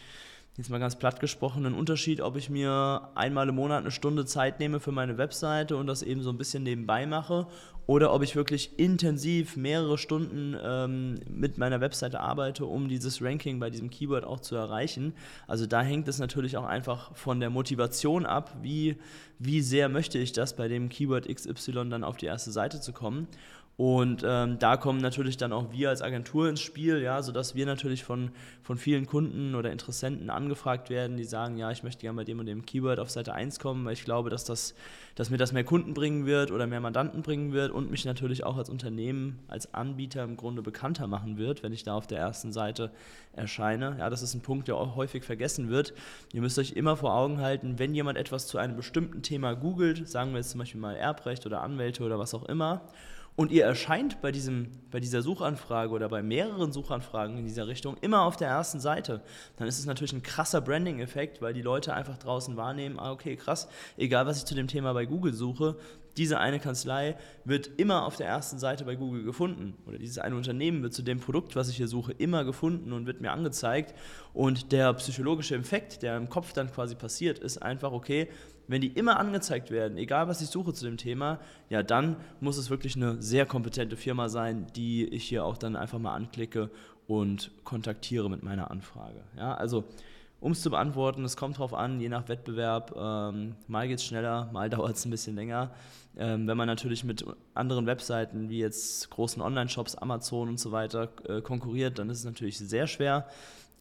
jetzt 0.57 0.69
mal 0.69 0.79
ganz 0.79 0.95
platt 0.95 1.19
gesprochen, 1.19 1.65
ein 1.65 1.73
Unterschied, 1.73 2.21
ob 2.21 2.35
ich 2.35 2.50
mir 2.50 3.09
einmal 3.15 3.50
im 3.50 3.55
Monat 3.55 3.79
eine 3.79 3.91
Stunde 3.91 4.25
Zeit 4.25 4.59
nehme 4.59 4.79
für 4.79 4.91
meine 4.91 5.17
Webseite 5.17 5.77
und 5.77 5.88
das 5.88 6.03
eben 6.03 6.21
so 6.21 6.29
ein 6.29 6.38
bisschen 6.38 6.63
nebenbei 6.63 7.05
mache 7.05 7.47
oder 7.85 8.13
ob 8.13 8.24
ich 8.24 8.35
wirklich 8.35 8.77
intensiv 8.77 9.57
mehrere 9.57 9.97
Stunden 9.97 10.56
ähm, 10.63 11.15
mit 11.30 11.57
meiner 11.57 11.81
Webseite 11.81 12.19
arbeite, 12.19 12.65
um 12.65 12.88
dieses 12.88 13.21
Ranking 13.21 13.59
bei 13.59 13.69
diesem 13.69 13.89
Keyword 13.89 14.24
auch 14.24 14.39
zu 14.39 14.56
erreichen. 14.56 15.13
Also 15.47 15.65
da 15.65 15.81
hängt 15.81 16.07
es 16.07 16.19
natürlich 16.19 16.56
auch 16.57 16.65
einfach 16.65 17.15
von 17.15 17.39
der 17.39 17.50
Motivation 17.50 18.25
ab, 18.25 18.56
wie, 18.62 18.97
wie 19.38 19.62
sehr 19.62 19.89
möchte 19.89 20.18
ich 20.18 20.31
das 20.31 20.56
bei 20.56 20.68
dem 20.68 20.89
Keyword 20.89 21.27
XY 21.27 21.89
dann 21.89 22.03
auf 22.03 22.18
die 22.18 22.25
erste 22.25 22.51
Seite 22.51 22.80
zu 22.80 22.94
kommen. 22.94 23.27
Und 23.75 24.24
ähm, 24.24 24.59
da 24.59 24.77
kommen 24.77 25.01
natürlich 25.01 25.36
dann 25.38 25.51
auch 25.51 25.71
wir 25.71 25.89
als 25.89 26.03
Agentur 26.03 26.47
ins 26.47 26.62
Spiel, 26.62 27.01
ja, 27.01 27.24
sodass 27.24 27.55
wir 27.55 27.65
natürlich 27.65 28.03
von, 28.03 28.29
von 28.62 28.77
vielen 28.77 29.08
Kunden 29.08 29.55
oder 29.55 29.72
Interessenten 29.72 30.29
angefragt 30.29 30.91
werden, 30.91 31.17
die 31.17 31.24
sagen, 31.24 31.58
ja, 31.58 31.72
ich 31.72 31.81
möchte 31.81 32.01
gerne 32.01 32.17
bei 32.17 32.24
dem 32.24 32.38
und 32.38 32.46
dem 32.46 32.67
Keyword 32.67 33.00
auf 33.00 33.10
Seite 33.10 33.34
1 33.34 33.58
kommen, 33.58 33.84
weil 33.84 33.93
ich 33.93 34.05
glaube, 34.05 34.29
dass, 34.29 34.43
das, 34.43 34.75
dass 35.15 35.31
mir 35.31 35.38
das 35.38 35.53
mehr 35.53 35.63
Kunden 35.63 35.96
bringen 35.96 36.27
wird 36.27 36.51
oder 36.51 36.67
mehr 36.67 36.81
Mandanten 36.81 37.24
bringen 37.24 37.51
wird 37.51 37.72
und 37.74 37.92
mich 37.92 38.06
natürlich 38.06 38.44
auch 38.44 38.58
als 38.58 38.70
Unternehmen, 38.70 39.39
als 39.48 39.74
Anbieter 39.74 40.24
im 40.24 40.38
Grunde 40.38 40.62
bekannter 40.62 41.08
machen 41.08 41.38
wird, 41.38 41.63
wenn 41.63 41.74
ich 41.74 41.84
da 41.84 41.96
auf 41.96 42.08
der 42.08 42.20
ersten 42.20 42.51
Seite 42.51 42.92
erscheine. 43.34 43.96
Ja, 44.00 44.10
das 44.10 44.22
ist 44.22 44.34
ein 44.34 44.42
Punkt, 44.42 44.68
der 44.68 44.75
auch 44.75 44.96
häufig 44.96 45.24
vergessen 45.24 45.70
wird. 45.70 45.94
Ihr 46.34 46.42
müsst 46.42 46.60
euch 46.60 46.74
immer 46.74 46.96
vor 46.96 47.13
Augen 47.13 47.39
halten, 47.42 47.80
wenn 47.80 47.94
jemand 47.94 48.18
etwas 48.18 48.48
zu 48.48 48.58
einem 48.58 48.75
bestimmten 48.75 49.22
Thema 49.22 49.53
googelt, 49.53 50.08
sagen 50.08 50.32
wir 50.32 50.38
jetzt 50.38 50.51
zum 50.51 50.60
Beispiel 50.60 50.82
mal 50.82 50.96
Erbrecht 50.96 51.46
oder 51.46 51.62
Anwälte 51.62 52.03
oder 52.03 52.20
was 52.20 52.34
auch 52.34 52.46
immer, 52.46 52.82
und 53.36 53.51
ihr 53.51 53.65
erscheint 53.65 54.22
bei, 54.22 54.32
diesem, 54.32 54.68
bei 54.92 55.00
dieser 55.00 55.24
Suchanfrage 55.24 55.92
oder 55.92 56.08
bei 56.08 56.22
mehreren 56.22 56.72
Suchanfragen 56.72 57.38
in 57.38 57.46
dieser 57.46 57.68
Richtung 57.68 57.98
immer 58.01 58.22
auf 58.22 58.36
der 58.36 58.48
ersten 58.48 58.80
Seite, 58.80 59.22
dann 59.58 59.68
ist 59.68 59.80
es 59.80 59.88
natürlich 59.88 60.13
ein 60.13 60.22
krasser 60.22 60.62
Branding-Effekt, 60.62 61.42
weil 61.42 61.53
die 61.53 61.63
Leute 61.63 61.96
einfach 61.96 62.18
draußen 62.18 62.56
wahrnehmen, 62.58 63.00
ah, 63.00 63.12
okay, 63.12 63.36
krass, 63.36 63.68
egal 63.98 64.27
was 64.27 64.38
ich 64.38 64.46
zu 64.46 64.53
dem 64.53 64.68
Thema 64.68 64.94
bei 64.94 65.06
Google 65.06 65.34
suche, 65.34 65.77
diese 66.17 66.39
eine 66.39 66.60
Kanzlei 66.60 67.15
wird 67.43 67.72
immer 67.77 68.05
auf 68.05 68.15
der 68.15 68.27
ersten 68.27 68.60
Seite 68.60 68.86
bei 68.86 68.96
Google 68.96 69.24
gefunden 69.24 69.75
oder 69.86 69.98
dieses 69.98 70.20
eine 70.20 70.36
Unternehmen 70.36 70.84
wird 70.84 70.93
zu 70.93 71.01
dem 71.01 71.20
Produkt, 71.20 71.55
was 71.55 71.70
ich 71.70 71.77
hier 71.77 71.88
suche, 71.88 72.12
immer 72.13 72.43
gefunden 72.43 72.93
und 72.93 73.05
wird 73.05 73.22
mir 73.22 73.32
angezeigt. 73.32 73.96
Und 74.34 74.72
der 74.72 74.93
psychologische 74.93 75.55
Effekt, 75.55 76.03
der 76.03 76.17
im 76.17 76.29
Kopf 76.29 76.53
dann 76.53 76.72
quasi 76.72 76.96
passiert, 76.96 77.39
ist 77.39 77.62
einfach, 77.62 77.91
okay, 77.91 78.29
wenn 78.67 78.82
die 78.82 78.88
immer 78.88 79.20
angezeigt 79.20 79.72
werden, 79.72 79.98
egal 79.98 80.27
was 80.27 80.41
ich 80.41 80.48
suche 80.48 80.74
zu 80.74 80.86
dem 80.86 80.98
Thema, 80.98 81.39
ja, 81.70 81.84
dann 81.84 82.15
muss 82.39 82.58
es 82.58 82.70
wirklich 82.70 82.96
eine 82.96 83.22
sehr 83.22 83.46
kompetente 83.46 83.98
Firma 83.98 84.29
sein, 84.29 84.67
die 84.75 85.05
ich 85.05 85.25
hier 85.25 85.43
auch 85.43 85.58
dann 85.58 85.75
einfach 85.75 86.00
mal 86.00 86.13
anklicke 86.13 86.70
und 87.08 87.51
kontaktiere 87.63 88.29
mit 88.29 88.43
meiner 88.43 88.72
Anfrage. 88.72 89.22
Ja, 89.36 89.53
also 89.55 89.84
um 90.43 90.51
es 90.51 90.62
zu 90.62 90.69
beantworten, 90.69 91.23
es 91.23 91.38
kommt 91.38 91.55
darauf 91.55 91.73
an, 91.73 92.01
je 92.01 92.09
nach 92.09 92.27
Wettbewerb, 92.27 92.93
ähm, 92.97 93.55
mal 93.67 93.88
geht 93.88 94.00
es 94.00 94.05
schneller, 94.05 94.50
mal 94.51 94.69
dauert 94.69 94.97
es 94.97 95.05
ein 95.05 95.09
bisschen 95.09 95.35
länger. 95.35 95.71
Ähm, 96.17 96.47
wenn 96.47 96.57
man 96.57 96.67
natürlich 96.67 97.05
mit 97.05 97.25
anderen 97.53 97.85
Webseiten 97.85 98.50
wie 98.50 98.59
jetzt 98.59 99.09
großen 99.09 99.41
Online-Shops, 99.41 99.95
Amazon 99.95 100.50
und 100.50 100.59
so 100.59 100.73
weiter 100.73 101.09
äh, 101.29 101.41
konkurriert, 101.41 101.97
dann 101.97 102.09
ist 102.09 102.19
es 102.19 102.25
natürlich 102.25 102.57
sehr 102.57 102.88
schwer. 102.88 103.25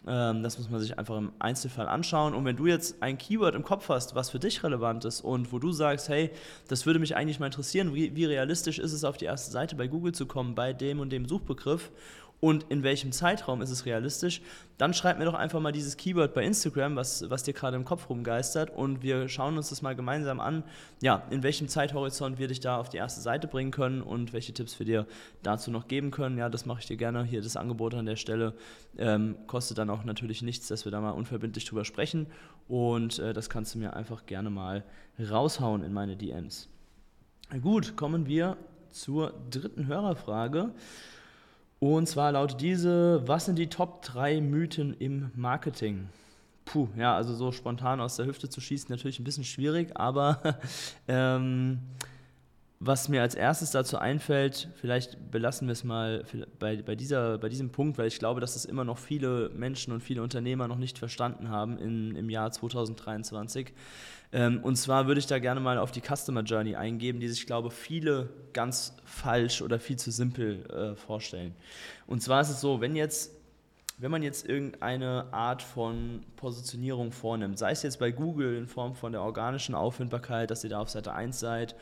Ähm, 0.07 0.43
das 0.43 0.57
muss 0.57 0.71
man 0.71 0.81
sich 0.81 0.99
einfach 0.99 1.19
im 1.19 1.33
Einzelfall 1.41 1.89
anschauen. 1.89 2.33
Und 2.33 2.45
wenn 2.45 2.57
du 2.57 2.67
jetzt 2.67 3.03
ein 3.03 3.19
Keyword 3.19 3.57
im 3.57 3.65
Kopf 3.65 3.89
hast, 3.89 4.15
was 4.15 4.31
für 4.31 4.39
dich 4.39 4.63
relevant 4.63 5.05
ist 5.05 5.21
und 5.21 5.53
wo 5.53 5.59
du 5.59 5.73
sagst, 5.73 6.09
hey, 6.09 6.31
das 6.69 6.87
würde 6.87 7.01
mich 7.01 7.17
eigentlich 7.17 7.41
mal 7.41 7.47
interessieren, 7.47 7.93
wie, 7.95 8.15
wie 8.15 8.25
realistisch 8.25 8.79
ist 8.79 8.93
es, 8.93 9.03
auf 9.05 9.17
die 9.17 9.27
erste 9.27 9.51
Seite 9.51 9.75
bei 9.75 9.89
Google 9.89 10.13
zu 10.13 10.27
kommen, 10.27 10.55
bei 10.55 10.73
dem 10.73 11.01
und 11.01 11.11
dem 11.11 11.27
Suchbegriff 11.27 11.91
und 12.43 12.65
in 12.71 12.83
welchem 12.83 13.13
Zeitraum 13.13 13.63
ist 13.63 13.71
es 13.71 13.87
realistisch, 13.87 14.43
dann 14.77 14.95
schreib 14.95 15.21
mir 15.21 15.27
doch 15.27 15.35
einfach 15.35 15.61
mal 15.61 15.71
dieses 15.71 15.97
Keyword 15.97 16.35
bei 16.35 16.43
Instagram, 16.43 16.97
was, 16.97 17.31
was 17.31 17.45
dir 17.45 17.55
gerade 17.55 17.77
im 17.77 17.85
Kopf 17.85 18.11
rumgeistert 18.11 18.71
und 18.71 19.01
wir 19.01 19.29
schauen 19.29 19.57
uns 19.57 19.69
das 19.69 19.81
mal 19.81 19.95
gemeinsam 19.95 20.41
an, 20.41 20.65
ja, 21.01 21.23
in 21.31 21.45
welchem 21.45 21.69
Zeithorizont 21.69 22.41
wir 22.41 22.49
dich 22.49 22.59
da 22.59 22.79
auf 22.79 22.89
die 22.89 22.97
erste 22.97 23.21
Seite 23.21 23.47
bringen 23.47 23.71
können 23.71 24.03
und 24.03 24.33
welche 24.33 24.53
Tipps 24.53 24.77
wir 24.81 24.87
dir 24.87 25.07
dazu 25.45 25.71
noch 25.71 25.87
geben 25.87 26.11
können. 26.11 26.37
Ja, 26.37 26.49
das 26.49 26.67
mache 26.67 26.81
ich 26.81 26.87
dir 26.87 26.97
gerne. 26.97 27.23
Hier 27.23 27.43
das 27.43 27.57
Angebot 27.57 27.95
an 27.95 28.07
der 28.07 28.17
Stelle 28.17 28.55
ähm, 28.99 29.37
kostet 29.47 29.79
dann 29.79 29.89
auch 29.89 30.03
natürlich 30.03 30.43
nichts, 30.43 30.67
dass 30.67 30.85
wir 30.85 30.91
da 30.91 31.01
mal 31.01 31.13
unverbindlich 31.13 31.65
drüber 31.65 31.85
sprechen 31.85 32.27
und 32.67 33.21
äh, 33.21 33.33
das 33.33 33.51
kannst 33.51 33.77
du 33.77 33.79
mir 33.79 33.95
einfach 33.95 34.27
gerne 34.27 34.51
mal 34.51 34.83
raushauen 35.31 35.85
in 35.85 35.93
meine 35.93 36.17
DMs. 36.17 36.69
Gut, 37.61 37.95
kommen 37.95 38.27
wir 38.27 38.57
zur 38.91 39.33
dritten 39.49 39.87
Hörerfrage. 39.87 40.73
Und 41.83 42.07
zwar 42.07 42.31
lautet 42.31 42.61
diese, 42.61 43.27
was 43.27 43.47
sind 43.47 43.59
die 43.59 43.67
Top 43.67 44.03
3 44.03 44.41
Mythen 44.41 44.95
im 45.01 45.33
Marketing? 45.35 46.09
Puh, 46.65 46.87
ja, 46.97 47.17
also 47.17 47.35
so 47.35 47.51
spontan 47.51 48.01
aus 48.01 48.15
der 48.15 48.27
Hüfte 48.27 48.49
zu 48.49 48.61
schießen, 48.61 48.87
natürlich 48.89 49.19
ein 49.19 49.25
bisschen 49.25 49.43
schwierig, 49.43 49.91
aber 49.97 50.39
ähm, 51.09 51.81
was 52.85 53.09
mir 53.09 53.23
als 53.23 53.37
erstes 53.37 53.71
dazu 53.71 53.97
einfällt, 53.97 54.69
vielleicht 54.75 55.31
belassen 55.31 55.69
wir 55.69 55.73
es 55.73 55.85
mal 55.85 56.25
bei, 56.59 56.83
bei, 56.83 56.97
dieser, 56.97 57.39
bei 57.39 57.49
diesem 57.49 57.71
Punkt, 57.71 57.97
weil 57.97 58.09
ich 58.09 58.19
glaube, 58.19 58.41
dass 58.41 58.57
es 58.57 58.65
immer 58.65 58.83
noch 58.83 58.99
viele 58.99 59.51
Menschen 59.51 59.93
und 59.93 60.01
viele 60.01 60.21
Unternehmer 60.21 60.67
noch 60.67 60.79
nicht 60.79 60.99
verstanden 60.99 61.49
haben 61.49 61.79
in, 61.79 62.17
im 62.17 62.29
Jahr 62.29 62.51
2023. 62.51 63.73
Ähm, 64.33 64.59
und 64.65 64.75
zwar 64.77 65.07
würde 65.07 65.21
ich 65.21 65.27
da 65.27 65.39
gerne 65.39 65.61
mal 65.61 65.79
auf 65.79 65.93
die 65.93 66.01
Customer 66.01 66.43
Journey 66.43 66.75
eingeben, 66.75 67.21
die 67.21 67.29
sich, 67.29 67.47
glaube 67.47 67.69
ich, 67.69 67.75
viele 67.75 68.31
ganz 68.53 68.97
falsch 69.05 69.63
oder 69.63 69.79
viel 69.79 69.97
zu 69.97 70.11
simpel 70.11 70.67
äh, 70.67 70.97
vorstellen. 70.97 71.55
Und 72.09 72.21
zwar 72.21 72.41
ist 72.41 72.51
es 72.51 72.61
so, 72.61 72.81
wenn 72.81 72.97
jetzt 72.97 73.31
wenn 73.99 74.11
man 74.11 74.25
jetzt 74.25 74.49
irgendeine 74.49 75.33
Art 75.33 75.63
von 75.63 76.25
Positionierung 76.35 77.13
vornimmt, 77.13 77.57
sei 77.57 77.71
es 77.71 77.85
jetzt 77.85 78.01
bei 78.01 78.11
Google 78.11 78.57
in 78.57 78.67
Form 78.67 78.97
von 78.97 79.13
der 79.13 79.23
organischen 79.23 79.77
Auffindbarkeit, 79.77 80.51
dass 80.51 80.65
ihr 80.65 80.71
da 80.71 80.81
auf 80.81 80.91
Seite 80.91 81.13
1 81.13 81.39
seid, 81.39 81.77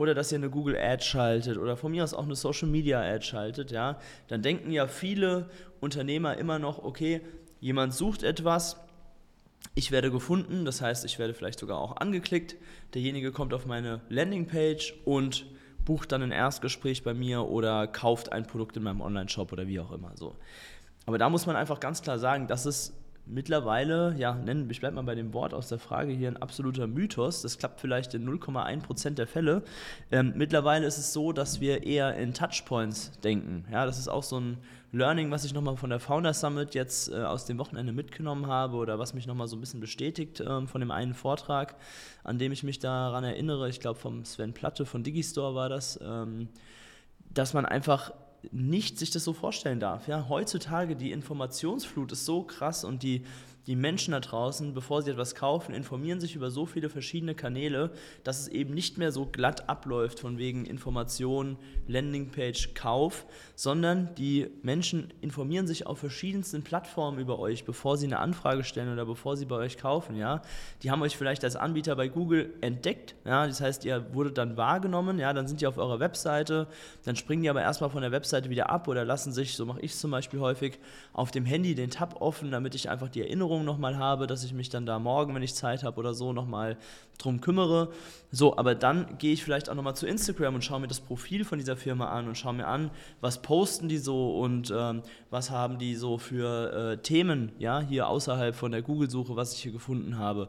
oder 0.00 0.14
dass 0.14 0.32
ihr 0.32 0.38
eine 0.38 0.48
Google 0.48 0.78
Ad 0.78 1.04
schaltet 1.04 1.58
oder 1.58 1.76
von 1.76 1.92
mir 1.92 2.02
aus 2.02 2.14
auch 2.14 2.24
eine 2.24 2.34
Social 2.34 2.68
Media 2.68 3.02
Ad 3.02 3.22
schaltet, 3.22 3.70
ja, 3.70 3.98
dann 4.28 4.40
denken 4.40 4.70
ja 4.70 4.86
viele 4.86 5.50
Unternehmer 5.78 6.38
immer 6.38 6.58
noch, 6.58 6.82
okay, 6.82 7.20
jemand 7.60 7.92
sucht 7.92 8.22
etwas, 8.22 8.78
ich 9.74 9.90
werde 9.90 10.10
gefunden, 10.10 10.64
das 10.64 10.80
heißt, 10.80 11.04
ich 11.04 11.18
werde 11.18 11.34
vielleicht 11.34 11.58
sogar 11.58 11.76
auch 11.76 11.98
angeklickt. 11.98 12.56
Derjenige 12.94 13.30
kommt 13.30 13.52
auf 13.52 13.66
meine 13.66 14.00
Landingpage 14.08 14.94
und 15.04 15.44
bucht 15.84 16.12
dann 16.12 16.22
ein 16.22 16.32
Erstgespräch 16.32 17.02
bei 17.02 17.12
mir 17.12 17.42
oder 17.42 17.86
kauft 17.86 18.32
ein 18.32 18.46
Produkt 18.46 18.78
in 18.78 18.84
meinem 18.84 19.02
Online-Shop 19.02 19.52
oder 19.52 19.66
wie 19.66 19.80
auch 19.80 19.92
immer. 19.92 20.12
So. 20.14 20.34
Aber 21.04 21.18
da 21.18 21.28
muss 21.28 21.44
man 21.44 21.56
einfach 21.56 21.78
ganz 21.78 22.00
klar 22.00 22.18
sagen, 22.18 22.46
das 22.46 22.64
ist 22.64 22.94
mittlerweile, 23.30 24.14
ja, 24.18 24.34
nennen, 24.34 24.68
ich 24.70 24.80
bleibe 24.80 24.96
mal 24.96 25.02
bei 25.02 25.14
dem 25.14 25.32
Wort 25.32 25.54
aus 25.54 25.68
der 25.68 25.78
Frage 25.78 26.12
hier, 26.12 26.28
ein 26.28 26.36
absoluter 26.36 26.86
Mythos. 26.86 27.42
Das 27.42 27.58
klappt 27.58 27.80
vielleicht 27.80 28.14
in 28.14 28.28
0,1% 28.28 29.10
der 29.10 29.26
Fälle. 29.26 29.62
Ähm, 30.10 30.32
mittlerweile 30.36 30.86
ist 30.86 30.98
es 30.98 31.12
so, 31.12 31.32
dass 31.32 31.60
wir 31.60 31.84
eher 31.84 32.16
in 32.16 32.34
Touchpoints 32.34 33.12
denken. 33.20 33.64
Ja, 33.70 33.86
das 33.86 33.98
ist 33.98 34.08
auch 34.08 34.22
so 34.22 34.38
ein 34.38 34.58
Learning, 34.92 35.30
was 35.30 35.44
ich 35.44 35.54
nochmal 35.54 35.76
von 35.76 35.90
der 35.90 36.00
Founder 36.00 36.34
Summit 36.34 36.74
jetzt 36.74 37.10
äh, 37.10 37.22
aus 37.22 37.44
dem 37.44 37.58
Wochenende 37.58 37.92
mitgenommen 37.92 38.48
habe 38.48 38.76
oder 38.76 38.98
was 38.98 39.14
mich 39.14 39.26
nochmal 39.26 39.46
so 39.46 39.56
ein 39.56 39.60
bisschen 39.60 39.80
bestätigt 39.80 40.42
ähm, 40.44 40.66
von 40.66 40.80
dem 40.80 40.90
einen 40.90 41.14
Vortrag, 41.14 41.76
an 42.24 42.38
dem 42.38 42.50
ich 42.50 42.64
mich 42.64 42.80
daran 42.80 43.22
erinnere. 43.22 43.68
Ich 43.68 43.78
glaube, 43.78 44.00
vom 44.00 44.24
Sven 44.24 44.52
Platte 44.52 44.84
von 44.84 45.04
Digistore 45.04 45.54
war 45.54 45.68
das, 45.68 46.00
ähm, 46.02 46.48
dass 47.32 47.54
man 47.54 47.66
einfach 47.66 48.12
nicht 48.50 48.98
sich 48.98 49.10
das 49.10 49.24
so 49.24 49.32
vorstellen 49.32 49.80
darf. 49.80 50.08
Ja? 50.08 50.28
Heutzutage 50.28 50.96
die 50.96 51.12
Informationsflut 51.12 52.12
ist 52.12 52.24
so 52.24 52.42
krass 52.42 52.84
und 52.84 53.02
die 53.02 53.24
die 53.66 53.76
Menschen 53.76 54.12
da 54.12 54.20
draußen, 54.20 54.74
bevor 54.74 55.02
sie 55.02 55.10
etwas 55.10 55.34
kaufen, 55.34 55.74
informieren 55.74 56.20
sich 56.20 56.34
über 56.34 56.50
so 56.50 56.66
viele 56.66 56.88
verschiedene 56.88 57.34
Kanäle, 57.34 57.90
dass 58.24 58.40
es 58.40 58.48
eben 58.48 58.74
nicht 58.74 58.98
mehr 58.98 59.12
so 59.12 59.26
glatt 59.26 59.68
abläuft 59.68 60.20
von 60.20 60.38
wegen 60.38 60.64
Information, 60.64 61.56
Landingpage, 61.86 62.74
Kauf, 62.74 63.26
sondern 63.54 64.14
die 64.16 64.48
Menschen 64.62 65.12
informieren 65.20 65.66
sich 65.66 65.86
auf 65.86 65.98
verschiedensten 65.98 66.62
Plattformen 66.62 67.18
über 67.18 67.38
euch, 67.38 67.64
bevor 67.64 67.96
sie 67.96 68.06
eine 68.06 68.18
Anfrage 68.18 68.64
stellen 68.64 68.92
oder 68.92 69.04
bevor 69.04 69.36
sie 69.36 69.44
bei 69.44 69.56
euch 69.56 69.76
kaufen. 69.76 70.16
Ja? 70.16 70.42
Die 70.82 70.90
haben 70.90 71.02
euch 71.02 71.16
vielleicht 71.16 71.44
als 71.44 71.56
Anbieter 71.56 71.96
bei 71.96 72.08
Google 72.08 72.54
entdeckt, 72.60 73.14
ja? 73.24 73.46
das 73.46 73.60
heißt, 73.60 73.84
ihr 73.84 74.14
wurdet 74.14 74.38
dann 74.38 74.56
wahrgenommen, 74.56 75.18
ja? 75.18 75.32
dann 75.32 75.46
sind 75.46 75.60
die 75.60 75.66
auf 75.66 75.78
eurer 75.78 76.00
Webseite, 76.00 76.66
dann 77.04 77.16
springen 77.16 77.42
die 77.42 77.50
aber 77.50 77.62
erstmal 77.62 77.90
von 77.90 78.02
der 78.02 78.12
Webseite 78.12 78.50
wieder 78.50 78.70
ab 78.70 78.88
oder 78.88 79.04
lassen 79.04 79.32
sich, 79.32 79.54
so 79.54 79.66
mache 79.66 79.80
ich 79.80 79.92
es 79.92 80.00
zum 80.00 80.10
Beispiel 80.10 80.40
häufig, 80.40 80.78
auf 81.12 81.30
dem 81.30 81.44
Handy 81.44 81.74
den 81.74 81.90
Tab 81.90 82.20
offen, 82.20 82.50
damit 82.50 82.74
ich 82.74 82.88
einfach 82.88 83.08
die 83.08 83.20
Erinnerung 83.20 83.59
Erinnerung 83.60 83.64
nochmal 83.64 83.96
habe, 83.96 84.26
dass 84.26 84.44
ich 84.44 84.52
mich 84.52 84.68
dann 84.68 84.86
da 84.86 84.98
morgen, 84.98 85.34
wenn 85.34 85.42
ich 85.42 85.54
Zeit 85.54 85.84
habe 85.84 85.98
oder 85.98 86.14
so, 86.14 86.32
nochmal 86.32 86.76
drum 87.18 87.40
kümmere. 87.40 87.88
So, 88.30 88.56
aber 88.56 88.74
dann 88.74 89.18
gehe 89.18 89.32
ich 89.32 89.44
vielleicht 89.44 89.68
auch 89.68 89.74
nochmal 89.74 89.96
zu 89.96 90.06
Instagram 90.06 90.54
und 90.54 90.64
schaue 90.64 90.80
mir 90.80 90.88
das 90.88 91.00
Profil 91.00 91.44
von 91.44 91.58
dieser 91.58 91.76
Firma 91.76 92.08
an 92.10 92.28
und 92.28 92.36
schaue 92.36 92.54
mir 92.54 92.66
an, 92.66 92.90
was 93.20 93.42
posten 93.42 93.88
die 93.88 93.98
so 93.98 94.38
und 94.38 94.72
ähm, 94.74 95.02
was 95.30 95.50
haben 95.50 95.78
die 95.78 95.94
so 95.94 96.18
für 96.18 96.72
äh, 96.72 96.96
Themen, 96.98 97.52
ja, 97.58 97.80
hier 97.80 98.08
außerhalb 98.08 98.54
von 98.54 98.72
der 98.72 98.82
Google-Suche, 98.82 99.36
was 99.36 99.54
ich 99.54 99.62
hier 99.62 99.72
gefunden 99.72 100.18
habe. 100.18 100.48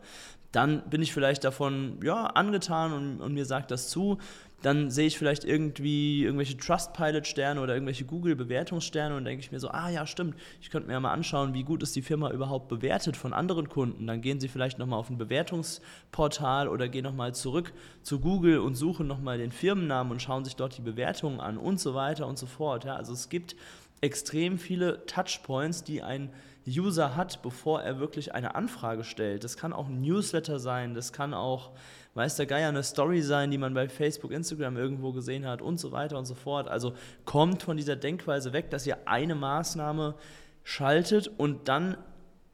Dann 0.52 0.82
bin 0.90 1.02
ich 1.02 1.14
vielleicht 1.14 1.46
davon, 1.46 2.00
ja, 2.04 2.26
angetan 2.26 2.92
und, 2.92 3.22
und 3.22 3.34
mir 3.34 3.46
sagt 3.46 3.72
das 3.72 3.90
zu 3.90 4.18
dann 4.62 4.92
sehe 4.92 5.08
ich 5.08 5.18
vielleicht 5.18 5.44
irgendwie 5.44 6.24
irgendwelche 6.24 6.58
Trustpilot-Sterne 6.58 7.62
oder 7.62 7.74
irgendwelche 7.74 8.06
Google-Bewertungssterne 8.06 9.16
und 9.16 9.26
denke 9.26 9.44
ich 9.44 9.52
mir 9.52 9.60
so, 9.60 9.70
ah 9.70 9.90
ja, 9.90 10.06
stimmt, 10.06 10.36
ich 10.62 10.70
könnte 10.70 10.88
mir 10.88 10.94
ja 10.94 11.00
mal 11.00 11.12
anschauen, 11.12 11.54
wie 11.54 11.64
gut 11.64 11.82
ist 11.82 11.96
die 11.96 12.02
Firma 12.02 12.32
überhaupt 12.32 12.68
bewertet 12.68 13.18
von 13.18 13.34
anderen 13.34 13.70
Kunden. 13.70 14.06
Dann 14.08 14.22
gehen 14.22 14.40
sie 14.40 14.48
vielleicht 14.48 14.78
nochmal 14.78 15.00
auf 15.00 15.10
ein 15.10 15.18
Bewertungsportal 15.18 16.68
oder 16.68 16.88
gehen 16.90 17.04
nochmal 17.04 17.34
zurück 17.34 17.74
zu 18.04 18.20
Google 18.20 18.60
und 18.60 18.76
suchen 18.76 19.08
nochmal 19.08 19.38
den 19.38 19.52
Firmennamen 19.52 20.12
und 20.12 20.22
schauen 20.22 20.46
sich 20.46 20.56
dort 20.56 20.78
die 20.78 20.82
Bewertungen 20.82 21.40
an 21.40 21.58
und 21.58 21.80
so 21.80 21.96
weiter 21.96 22.28
und 22.28 22.38
so 22.38 22.46
fort. 22.46 22.86
Ja, 22.86 22.96
also 22.96 23.14
es 23.14 23.30
gibt 23.30 23.56
extrem 24.02 24.58
viele 24.58 25.06
Touchpoints, 25.06 25.84
die 25.84 26.02
ein 26.02 26.30
User 26.68 27.16
hat, 27.16 27.42
bevor 27.42 27.82
er 27.82 28.00
wirklich 28.00 28.36
eine 28.36 28.56
Anfrage 28.56 29.04
stellt. 29.04 29.44
Das 29.44 29.58
kann 29.58 29.74
auch 29.74 29.88
ein 29.88 30.02
Newsletter 30.02 30.60
sein, 30.60 30.94
das 30.94 31.12
kann 31.14 31.34
auch 31.34 31.72
weiß 32.14 32.36
der 32.36 32.46
Geier 32.46 32.70
eine 32.70 32.84
Story 32.84 33.22
sein, 33.22 33.52
die 33.52 33.58
man 33.58 33.74
bei 33.74 33.88
Facebook, 33.88 34.32
Instagram 34.32 34.78
irgendwo 34.78 35.14
gesehen 35.14 35.46
hat 35.46 35.62
und 35.62 35.80
so 35.80 35.92
weiter 35.92 36.18
und 36.18 36.26
so 36.26 36.36
fort. 36.36 36.68
Also 36.68 36.94
kommt 37.26 37.64
von 37.64 37.78
dieser 37.78 37.96
Denkweise 37.96 38.54
weg, 38.54 38.70
dass 38.70 38.86
ihr 38.86 38.98
eine 39.06 39.36
Maßnahme 39.36 40.16
schaltet 40.64 41.32
und 41.38 41.68
dann 41.68 41.98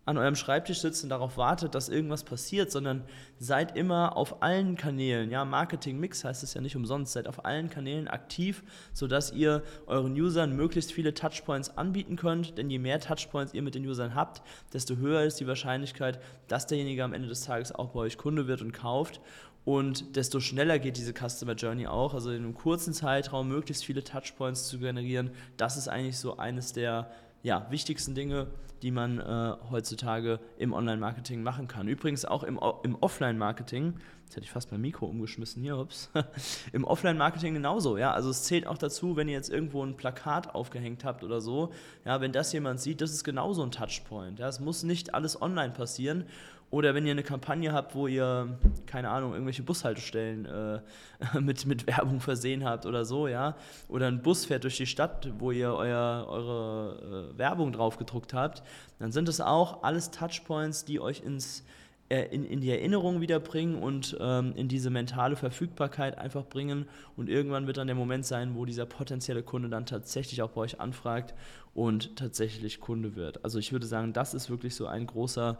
an 0.08 0.18
eurem 0.18 0.36
Schreibtisch 0.36 0.80
sitzt 0.80 1.04
und 1.04 1.10
darauf 1.10 1.36
wartet, 1.36 1.76
dass 1.76 1.90
irgendwas 1.90 2.24
passiert, 2.24 2.72
sondern 2.72 3.04
seid 3.40 3.76
immer 3.76 4.16
auf 4.16 4.42
allen 4.42 4.78
Kanälen, 4.78 5.30
ja, 5.32 5.44
Marketing 5.44 6.00
Mix 6.00 6.24
heißt 6.24 6.44
es 6.44 6.54
ja 6.54 6.62
nicht 6.62 6.78
umsonst, 6.78 7.12
seid 7.12 7.28
auf 7.28 7.44
allen 7.44 7.70
Kanälen 7.70 8.08
aktiv, 8.08 8.64
sodass 8.94 9.34
ihr 9.34 9.64
euren 9.86 10.14
Usern 10.14 10.56
möglichst 10.56 10.94
viele 10.94 11.14
Touchpoints 11.14 11.78
anbieten 11.78 12.16
könnt, 12.16 12.58
denn 12.58 12.70
je 12.70 12.80
mehr 12.80 13.02
Touchpoints 13.02 13.54
ihr 13.54 13.62
mit 13.62 13.76
den 13.76 13.86
Usern 13.86 14.16
habt, 14.16 14.42
desto 14.72 14.96
höher 14.96 15.24
ist 15.24 15.42
die 15.42 15.48
Wahrscheinlichkeit, 15.48 16.22
dass 16.48 16.68
derjenige 16.68 17.04
am 17.04 17.14
Ende 17.14 17.28
des 17.28 17.42
Tages 17.42 17.74
auch 17.76 17.90
bei 17.90 18.00
euch 18.00 18.18
Kunde 18.18 18.48
wird 18.48 18.62
und 18.62 18.72
kauft 18.72 19.20
und 19.68 20.16
desto 20.16 20.40
schneller 20.40 20.80
geht 20.80 20.96
diese 20.96 21.12
Customer 21.12 21.52
Journey 21.52 21.88
auch. 21.88 22.14
Also 22.14 22.32
in 22.32 22.38
einem 22.38 22.54
kurzen 22.54 22.94
Zeitraum 22.94 23.50
möglichst 23.50 23.84
viele 23.84 24.02
Touchpoints 24.02 24.70
zu 24.70 24.80
generieren, 24.80 25.32
das 25.58 25.76
ist 25.76 25.90
eigentlich 25.90 26.18
so 26.18 26.38
eines 26.38 26.72
der 26.72 27.12
ja, 27.44 27.67
wichtigsten 27.70 28.15
Dinge, 28.15 28.48
die 28.82 28.91
man 28.91 29.20
äh, 29.20 29.53
heutzutage 29.72 30.39
im 30.58 30.74
Online-Marketing 30.74 31.41
machen 31.41 31.67
kann. 31.67 31.88
Übrigens 31.88 32.25
auch 32.25 32.44
im, 32.44 32.60
im 32.84 32.96
Offline-Marketing, 32.96 33.96
jetzt 34.25 34.36
hätte 34.36 34.44
ich 34.44 34.51
fast 34.51 34.72
mein 34.72 34.82
Mikro 34.82 35.08
umgeschmissen 35.08 35.63
hier, 35.63 35.77
ups, 35.77 36.10
im 36.74 36.84
Offline-Marketing 36.84 37.56
genauso, 37.56 37.98
ja, 37.98 38.12
also 38.12 38.29
es 38.29 38.44
zählt 38.44 38.67
auch 38.67 38.77
dazu, 38.77 39.15
wenn 39.15 39.27
ihr 39.27 39.36
jetzt 39.36 39.50
irgendwo 39.50 39.84
ein 39.84 39.98
Plakat 39.98 40.53
aufgehängt 40.53 41.06
habt 41.06 41.24
oder 41.24 41.41
so, 41.41 41.72
ja, 42.06 42.22
wenn 42.22 42.32
das 42.32 42.53
jemand 42.53 42.79
sieht, 42.79 43.01
das 43.01 43.12
ist 43.12 43.24
genauso 43.24 43.63
ein 43.63 43.72
Touchpoint, 43.72 44.39
ja, 44.39 44.48
es 44.48 44.60
muss 44.60 44.84
nicht 44.84 45.13
alles 45.15 45.41
online 45.41 45.74
passieren 45.74 46.25
Oder 46.69 46.93
wenn 46.93 47.05
ihr 47.05 47.12
eine 47.12 47.24
Kampagne 47.24 47.71
habt, 47.71 47.95
wo 47.95 48.07
ihr, 48.07 48.57
keine 48.86 49.09
Ahnung, 49.09 49.31
irgendwelche 49.31 49.63
Bushaltestellen 49.63 50.45
äh, 50.45 50.79
mit, 51.39 51.65
mit 51.65 51.88
Werbung 51.88 52.19
versehen 52.19 52.65
habt 52.65 52.86
oder 52.86 53.05
so, 53.05 53.27
ja. 53.27 53.55
Oder 53.88 54.07
ein 54.07 54.21
Bus 54.21 54.45
fährt 54.45 54.63
durch 54.65 54.77
die 54.77 54.86
Stadt, 54.86 55.29
wo 55.39 55.51
ihr 55.51 55.74
euer, 55.74 56.25
eure 56.27 57.31
äh, 57.33 57.38
Werbung 57.38 57.71
drauf 57.71 57.97
gedruckt 57.97 58.33
habt, 58.33 58.63
dann 59.00 59.13
sind 59.13 59.29
es 59.29 59.39
auch 59.39 59.83
alles 59.83 60.12
Touchpoints, 60.12 60.83
die 60.83 61.00
euch 61.00 61.24
ins 61.24 61.63
äh, 62.09 62.24
in, 62.33 62.45
in 62.45 62.62
die 62.62 62.71
Erinnerung 62.71 63.19
wiederbringen 63.19 63.75
und 63.75 64.15
ähm, 64.21 64.53
in 64.55 64.69
diese 64.69 64.89
mentale 64.89 65.36
Verfügbarkeit 65.36 66.17
einfach 66.17 66.45
bringen. 66.45 66.86
Und 67.17 67.27
irgendwann 67.27 67.67
wird 67.67 67.75
dann 67.75 67.88
der 67.88 67.97
Moment 67.97 68.25
sein, 68.25 68.55
wo 68.55 68.63
dieser 68.63 68.86
potenzielle 68.86 69.43
Kunde 69.43 69.67
dann 69.67 69.86
tatsächlich 69.86 70.41
auch 70.41 70.51
bei 70.51 70.62
euch 70.62 70.79
anfragt 70.79 71.33
und 71.74 72.15
tatsächlich 72.15 72.79
Kunde 72.79 73.17
wird. 73.17 73.43
Also 73.43 73.59
ich 73.59 73.74
würde 73.74 73.86
sagen, 73.86 74.13
das 74.13 74.33
ist 74.33 74.50
wirklich 74.50 74.74
so 74.74 74.88
ein 74.88 75.05
großer 75.05 75.57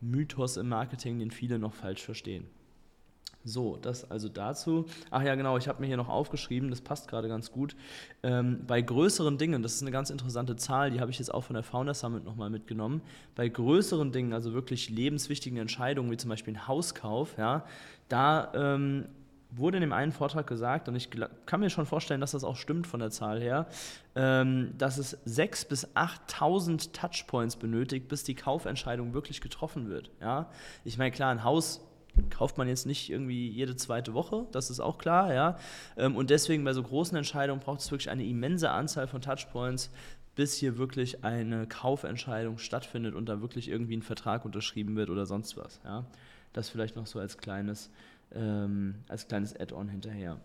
Mythos 0.00 0.56
im 0.56 0.68
Marketing, 0.68 1.18
den 1.18 1.30
viele 1.30 1.58
noch 1.58 1.74
falsch 1.74 2.02
verstehen. 2.02 2.46
So, 3.42 3.78
das 3.80 4.10
also 4.10 4.28
dazu. 4.28 4.84
Ach 5.10 5.22
ja, 5.22 5.34
genau, 5.34 5.56
ich 5.56 5.66
habe 5.66 5.80
mir 5.80 5.86
hier 5.86 5.96
noch 5.96 6.10
aufgeschrieben, 6.10 6.68
das 6.68 6.82
passt 6.82 7.08
gerade 7.08 7.26
ganz 7.28 7.50
gut. 7.50 7.74
Ähm, 8.22 8.64
bei 8.66 8.82
größeren 8.82 9.38
Dingen, 9.38 9.62
das 9.62 9.74
ist 9.74 9.82
eine 9.82 9.90
ganz 9.90 10.10
interessante 10.10 10.56
Zahl, 10.56 10.90
die 10.90 11.00
habe 11.00 11.10
ich 11.10 11.18
jetzt 11.18 11.32
auch 11.32 11.44
von 11.44 11.54
der 11.54 11.62
Founder 11.62 11.94
Summit 11.94 12.24
nochmal 12.24 12.50
mitgenommen. 12.50 13.00
Bei 13.36 13.48
größeren 13.48 14.12
Dingen, 14.12 14.34
also 14.34 14.52
wirklich 14.52 14.90
lebenswichtigen 14.90 15.58
Entscheidungen, 15.58 16.10
wie 16.10 16.18
zum 16.18 16.28
Beispiel 16.28 16.52
ein 16.52 16.68
Hauskauf, 16.68 17.38
ja, 17.38 17.64
da 18.10 18.52
ähm, 18.54 19.06
wurde 19.52 19.78
in 19.78 19.80
dem 19.82 19.92
einen 19.92 20.12
Vortrag 20.12 20.46
gesagt, 20.46 20.88
und 20.88 20.94
ich 20.94 21.08
kann 21.46 21.60
mir 21.60 21.70
schon 21.70 21.86
vorstellen, 21.86 22.20
dass 22.20 22.32
das 22.32 22.44
auch 22.44 22.56
stimmt 22.56 22.86
von 22.86 23.00
der 23.00 23.10
Zahl 23.10 23.40
her, 23.40 23.66
ähm, 24.14 24.74
dass 24.78 24.98
es 24.98 25.18
6.000 25.26 25.68
bis 25.68 25.88
8.000 25.96 26.92
Touchpoints 26.92 27.56
benötigt, 27.56 28.08
bis 28.08 28.24
die 28.24 28.34
Kaufentscheidung 28.34 29.12
wirklich 29.14 29.40
getroffen 29.40 29.88
wird. 29.88 30.10
Ja? 30.20 30.50
Ich 30.84 30.98
meine, 30.98 31.10
klar, 31.10 31.30
ein 31.30 31.44
Haus 31.44 31.80
kauft 32.28 32.58
man 32.58 32.68
jetzt 32.68 32.86
nicht 32.86 33.10
irgendwie 33.10 33.48
jede 33.48 33.76
zweite 33.76 34.14
Woche, 34.14 34.46
das 34.52 34.70
ist 34.70 34.80
auch 34.80 34.98
klar, 34.98 35.32
ja. 35.32 35.56
Ähm, 35.96 36.16
und 36.16 36.30
deswegen 36.30 36.64
bei 36.64 36.72
so 36.72 36.82
großen 36.82 37.16
Entscheidungen 37.16 37.60
braucht 37.60 37.80
es 37.80 37.90
wirklich 37.90 38.10
eine 38.10 38.24
immense 38.24 38.70
Anzahl 38.70 39.06
von 39.06 39.20
Touchpoints, 39.20 39.90
bis 40.34 40.54
hier 40.54 40.78
wirklich 40.78 41.24
eine 41.24 41.66
Kaufentscheidung 41.66 42.58
stattfindet 42.58 43.14
und 43.14 43.28
da 43.28 43.40
wirklich 43.40 43.68
irgendwie 43.68 43.96
ein 43.96 44.02
Vertrag 44.02 44.44
unterschrieben 44.44 44.96
wird 44.96 45.10
oder 45.10 45.26
sonst 45.26 45.56
was, 45.56 45.80
ja. 45.84 46.04
Das 46.52 46.68
vielleicht 46.68 46.96
noch 46.96 47.06
so 47.06 47.20
als 47.20 47.38
kleines 47.38 47.90
ähm, 48.34 48.96
als 49.08 49.28
kleines 49.28 49.58
Add-on 49.58 49.88
hinterher. 49.88 50.38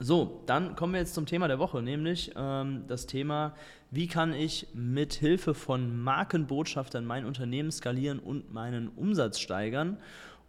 So, 0.00 0.42
dann 0.46 0.76
kommen 0.76 0.92
wir 0.92 1.00
jetzt 1.00 1.14
zum 1.14 1.26
Thema 1.26 1.48
der 1.48 1.58
Woche, 1.58 1.82
nämlich 1.82 2.30
ähm, 2.36 2.84
das 2.86 3.06
Thema, 3.06 3.54
wie 3.90 4.06
kann 4.06 4.32
ich 4.32 4.68
mit 4.72 5.14
Hilfe 5.14 5.54
von 5.54 6.00
Markenbotschaftern 6.00 7.04
mein 7.04 7.24
Unternehmen 7.24 7.72
skalieren 7.72 8.20
und 8.20 8.52
meinen 8.52 8.90
Umsatz 8.90 9.40
steigern. 9.40 9.96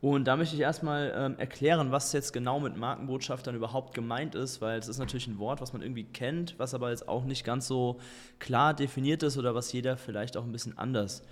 Und 0.01 0.25
da 0.25 0.37
möchte 0.37 0.55
ich 0.55 0.61
erstmal 0.61 1.11
ähm, 1.15 1.35
erklären, 1.39 1.91
was 1.91 2.13
jetzt 2.13 2.31
genau 2.31 2.59
mit 2.59 2.77
Markenbotschaftern 2.77 3.55
überhaupt 3.55 3.95
gemeint 3.95 4.35
ist, 4.35 4.61
weil 4.61 4.77
es 4.77 4.87
ist 4.87 4.99
natürlich 4.99 5.27
ein 5.27 5.39
Wort, 5.39 5.61
was 5.61 5.73
man 5.73 5.81
irgendwie 5.81 6.05
kennt, 6.05 6.53
was 6.59 6.75
aber 6.75 6.91
jetzt 6.91 7.09
auch 7.09 7.25
nicht 7.25 7.43
ganz 7.43 7.67
so 7.67 7.99
klar 8.37 8.75
definiert 8.75 9.23
ist 9.23 9.37
oder 9.37 9.55
was 9.55 9.73
jeder 9.73 9.97
vielleicht 9.97 10.37
auch 10.37 10.45
ein 10.45 10.51
bisschen 10.51 10.77
anders 10.77 11.23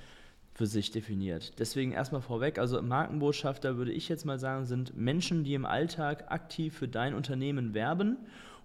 für 0.58 0.66
sich 0.66 0.90
definiert. 0.90 1.60
Deswegen 1.60 1.92
erstmal 1.92 2.22
vorweg, 2.22 2.58
also 2.58 2.82
Markenbotschafter 2.82 3.78
würde 3.78 3.92
ich 3.92 4.10
jetzt 4.10 4.26
mal 4.26 4.40
sagen, 4.40 4.66
sind 4.66 4.98
Menschen, 4.98 5.44
die 5.44 5.54
im 5.54 5.68
Alltag 5.68 6.32
aktiv 6.32 6.76
für 6.76 6.88
dein 6.88 7.14
Unternehmen 7.14 7.76
werben 7.76 8.18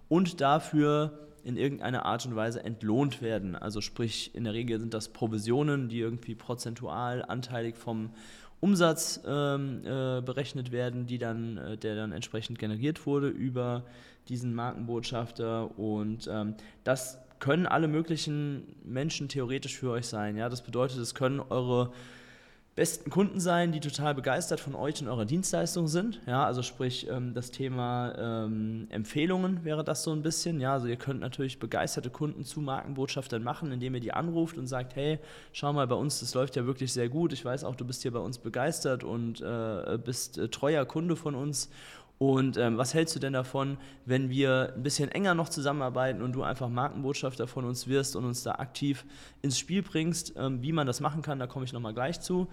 und 0.09 0.41
dafür 0.41 1.19
in 1.43 1.55
irgendeiner 1.55 2.03
Art 2.03 2.25
und 2.25 2.35
Weise 2.35 2.63
entlohnt 2.63 3.21
werden. 3.21 3.55
Also 3.55 3.79
sprich, 3.79 4.33
in 4.33 4.43
der 4.43 4.53
Regel 4.53 4.79
sind 4.79 4.95
das 4.95 5.09
Provisionen, 5.09 5.87
die 5.87 5.99
irgendwie 5.99 6.33
prozentual 6.33 7.23
anteilig 7.23 7.75
vom 7.77 8.09
Umsatz 8.59 9.21
ähm, 9.27 9.81
äh, 9.85 10.21
berechnet 10.21 10.71
werden, 10.71 11.05
die 11.05 11.19
dann, 11.19 11.57
äh, 11.57 11.77
der 11.77 11.95
dann 11.95 12.11
entsprechend 12.11 12.57
generiert 12.57 13.05
wurde 13.05 13.27
über 13.27 13.83
diesen 14.29 14.55
Markenbotschafter. 14.55 15.77
Und 15.77 16.27
ähm, 16.27 16.55
das 16.83 17.19
können 17.43 17.65
alle 17.65 17.89
möglichen 17.89 18.77
Menschen 18.85 19.27
theoretisch 19.27 19.77
für 19.77 19.91
euch 19.91 20.07
sein. 20.07 20.37
Ja? 20.37 20.47
Das 20.47 20.63
bedeutet, 20.63 20.99
es 20.99 21.13
können 21.13 21.41
eure 21.41 21.91
besten 22.73 23.09
Kunden 23.09 23.41
sein, 23.41 23.73
die 23.73 23.81
total 23.81 24.15
begeistert 24.15 24.61
von 24.61 24.75
euch 24.75 25.01
und 25.01 25.09
eurer 25.09 25.25
Dienstleistung 25.25 25.89
sind. 25.89 26.21
Ja, 26.25 26.45
also 26.45 26.61
sprich 26.61 27.05
ähm, 27.09 27.33
das 27.33 27.51
Thema 27.51 28.15
ähm, 28.17 28.87
Empfehlungen 28.91 29.65
wäre 29.65 29.83
das 29.83 30.03
so 30.03 30.13
ein 30.13 30.21
bisschen. 30.23 30.61
Ja, 30.61 30.71
also 30.71 30.87
ihr 30.87 30.95
könnt 30.95 31.19
natürlich 31.19 31.59
begeisterte 31.59 32.09
Kunden 32.09 32.45
zu 32.45 32.61
Markenbotschaftern 32.61 33.43
machen, 33.43 33.73
indem 33.73 33.95
ihr 33.95 33.99
die 33.99 34.13
anruft 34.13 34.57
und 34.57 34.67
sagt, 34.67 34.95
hey, 34.95 35.19
schau 35.51 35.73
mal 35.73 35.85
bei 35.85 35.95
uns, 35.95 36.21
das 36.21 36.33
läuft 36.35 36.55
ja 36.55 36.65
wirklich 36.65 36.93
sehr 36.93 37.09
gut. 37.09 37.33
Ich 37.33 37.43
weiß 37.43 37.65
auch, 37.65 37.75
du 37.75 37.83
bist 37.83 38.03
hier 38.03 38.11
bei 38.11 38.19
uns 38.19 38.37
begeistert 38.37 39.03
und 39.03 39.41
äh, 39.41 39.99
bist 40.03 40.37
äh, 40.37 40.47
treuer 40.47 40.85
Kunde 40.85 41.17
von 41.17 41.35
uns 41.35 41.69
und 42.31 42.55
ähm, 42.55 42.77
was 42.77 42.93
hältst 42.93 43.15
du 43.17 43.19
denn 43.19 43.33
davon, 43.33 43.77
wenn 44.05 44.29
wir 44.29 44.71
ein 44.75 44.81
bisschen 44.81 45.11
enger 45.11 45.35
noch 45.35 45.49
zusammenarbeiten 45.49 46.21
und 46.21 46.31
du 46.31 46.43
einfach 46.43 46.69
Markenbotschafter 46.69 47.47
von 47.47 47.65
uns 47.65 47.87
wirst 47.89 48.15
und 48.15 48.23
uns 48.23 48.43
da 48.43 48.53
aktiv 48.53 49.03
ins 49.41 49.59
Spiel 49.59 49.83
bringst? 49.83 50.33
Ähm, 50.37 50.61
wie 50.61 50.71
man 50.71 50.87
das 50.87 51.01
machen 51.01 51.21
kann, 51.21 51.39
da 51.39 51.47
komme 51.47 51.65
ich 51.65 51.73
nochmal 51.73 51.93
gleich 51.93 52.21
zu. 52.21 52.47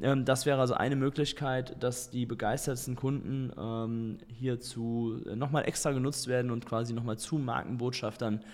Ähm, 0.00 0.24
das 0.24 0.46
wäre 0.46 0.60
also 0.60 0.74
eine 0.74 0.94
Möglichkeit, 0.94 1.82
dass 1.82 2.08
die 2.08 2.24
begeistertsten 2.24 2.94
Kunden 2.94 3.52
ähm, 3.58 4.18
hierzu 4.28 5.20
nochmal 5.34 5.66
extra 5.66 5.90
genutzt 5.90 6.28
werden 6.28 6.52
und 6.52 6.64
quasi 6.64 6.92
nochmal 6.94 7.18
zu 7.18 7.38
Markenbotschaftern 7.38 8.44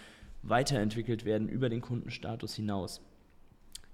weiterentwickelt 0.43 1.27
werden 1.27 1.51
über 1.51 1.69
den 1.69 1.83
Kundenstatus 1.83 2.55
hinaus. 2.55 3.03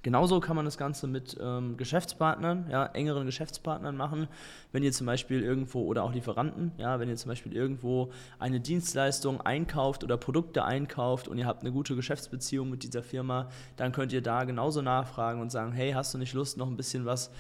Genauso 0.02 0.38
kann 0.38 0.54
man 0.54 0.64
das 0.64 0.78
Ganze 0.78 1.08
mit 1.08 1.36
ähm, 1.40 1.76
Geschäftspartnern, 1.76 2.66
ja, 2.70 2.86
engeren 2.86 3.26
Geschäftspartnern 3.26 3.96
machen. 3.96 4.28
Wenn 4.70 4.84
ihr 4.84 4.92
zum 4.92 5.06
Beispiel 5.06 5.42
irgendwo 5.42 5.82
oder 5.82 6.04
auch 6.04 6.12
Lieferanten, 6.12 6.70
ja, 6.78 7.00
wenn 7.00 7.08
ihr 7.08 7.16
zum 7.16 7.30
Beispiel 7.30 7.52
irgendwo 7.52 8.10
eine 8.38 8.60
Dienstleistung 8.60 9.40
einkauft 9.40 10.04
oder 10.04 10.16
Produkte 10.16 10.64
einkauft 10.64 11.26
und 11.26 11.36
ihr 11.38 11.46
habt 11.46 11.62
eine 11.62 11.72
gute 11.72 11.96
Geschäftsbeziehung 11.96 12.70
mit 12.70 12.84
dieser 12.84 13.02
Firma, 13.02 13.48
dann 13.76 13.90
könnt 13.90 14.12
ihr 14.12 14.22
da 14.22 14.44
genauso 14.44 14.82
nachfragen 14.82 15.40
und 15.40 15.50
sagen, 15.50 15.72
hey, 15.72 15.90
hast 15.90 16.14
du 16.14 16.18
nicht 16.18 16.32
Lust, 16.32 16.58
noch 16.58 16.68
ein 16.68 16.76
bisschen 16.76 17.04
was 17.04 17.32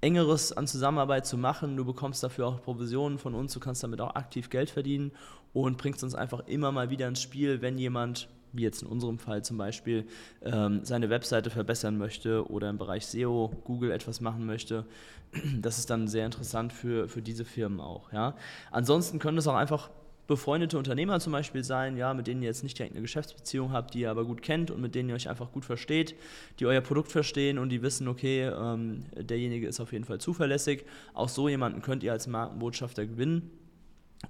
engeres 0.00 0.52
an 0.52 0.68
Zusammenarbeit 0.68 1.26
zu 1.26 1.36
machen. 1.36 1.76
Du 1.76 1.84
bekommst 1.84 2.22
dafür 2.22 2.46
auch 2.46 2.62
Provisionen 2.62 3.18
von 3.18 3.34
uns, 3.34 3.54
du 3.54 3.60
kannst 3.60 3.82
damit 3.82 4.00
auch 4.00 4.14
aktiv 4.14 4.50
Geld 4.50 4.70
verdienen 4.70 5.10
und 5.52 5.78
bringst 5.78 6.04
uns 6.04 6.14
einfach 6.14 6.46
immer 6.46 6.70
mal 6.70 6.90
wieder 6.90 7.08
ins 7.08 7.22
Spiel, 7.22 7.60
wenn 7.60 7.76
jemand 7.76 8.28
wie 8.54 8.62
jetzt 8.62 8.82
in 8.82 8.88
unserem 8.88 9.18
Fall 9.18 9.44
zum 9.44 9.58
Beispiel, 9.58 10.06
ähm, 10.42 10.80
seine 10.84 11.10
Webseite 11.10 11.50
verbessern 11.50 11.98
möchte 11.98 12.48
oder 12.50 12.70
im 12.70 12.78
Bereich 12.78 13.06
SEO, 13.06 13.50
Google 13.64 13.90
etwas 13.90 14.20
machen 14.20 14.46
möchte. 14.46 14.84
Das 15.60 15.78
ist 15.78 15.90
dann 15.90 16.06
sehr 16.06 16.26
interessant 16.26 16.72
für, 16.72 17.08
für 17.08 17.20
diese 17.20 17.44
Firmen 17.44 17.80
auch. 17.80 18.12
Ja. 18.12 18.36
Ansonsten 18.70 19.18
können 19.18 19.36
es 19.36 19.48
auch 19.48 19.56
einfach 19.56 19.90
befreundete 20.26 20.78
Unternehmer 20.78 21.20
zum 21.20 21.32
Beispiel 21.32 21.64
sein, 21.64 21.96
ja, 21.96 22.14
mit 22.14 22.26
denen 22.26 22.40
ihr 22.40 22.48
jetzt 22.48 22.62
nicht 22.62 22.78
direkt 22.78 22.94
eine 22.94 23.02
Geschäftsbeziehung 23.02 23.72
habt, 23.72 23.94
die 23.94 24.00
ihr 24.00 24.10
aber 24.10 24.24
gut 24.24 24.42
kennt 24.42 24.70
und 24.70 24.80
mit 24.80 24.94
denen 24.94 25.08
ihr 25.08 25.14
euch 25.14 25.28
einfach 25.28 25.52
gut 25.52 25.64
versteht, 25.64 26.14
die 26.60 26.66
euer 26.66 26.80
Produkt 26.80 27.10
verstehen 27.10 27.58
und 27.58 27.68
die 27.68 27.82
wissen, 27.82 28.08
okay, 28.08 28.44
ähm, 28.44 29.04
derjenige 29.16 29.66
ist 29.66 29.80
auf 29.80 29.92
jeden 29.92 30.04
Fall 30.04 30.20
zuverlässig. 30.20 30.84
Auch 31.12 31.28
so 31.28 31.48
jemanden 31.48 31.82
könnt 31.82 32.02
ihr 32.02 32.12
als 32.12 32.26
Markenbotschafter 32.26 33.06
gewinnen 33.06 33.50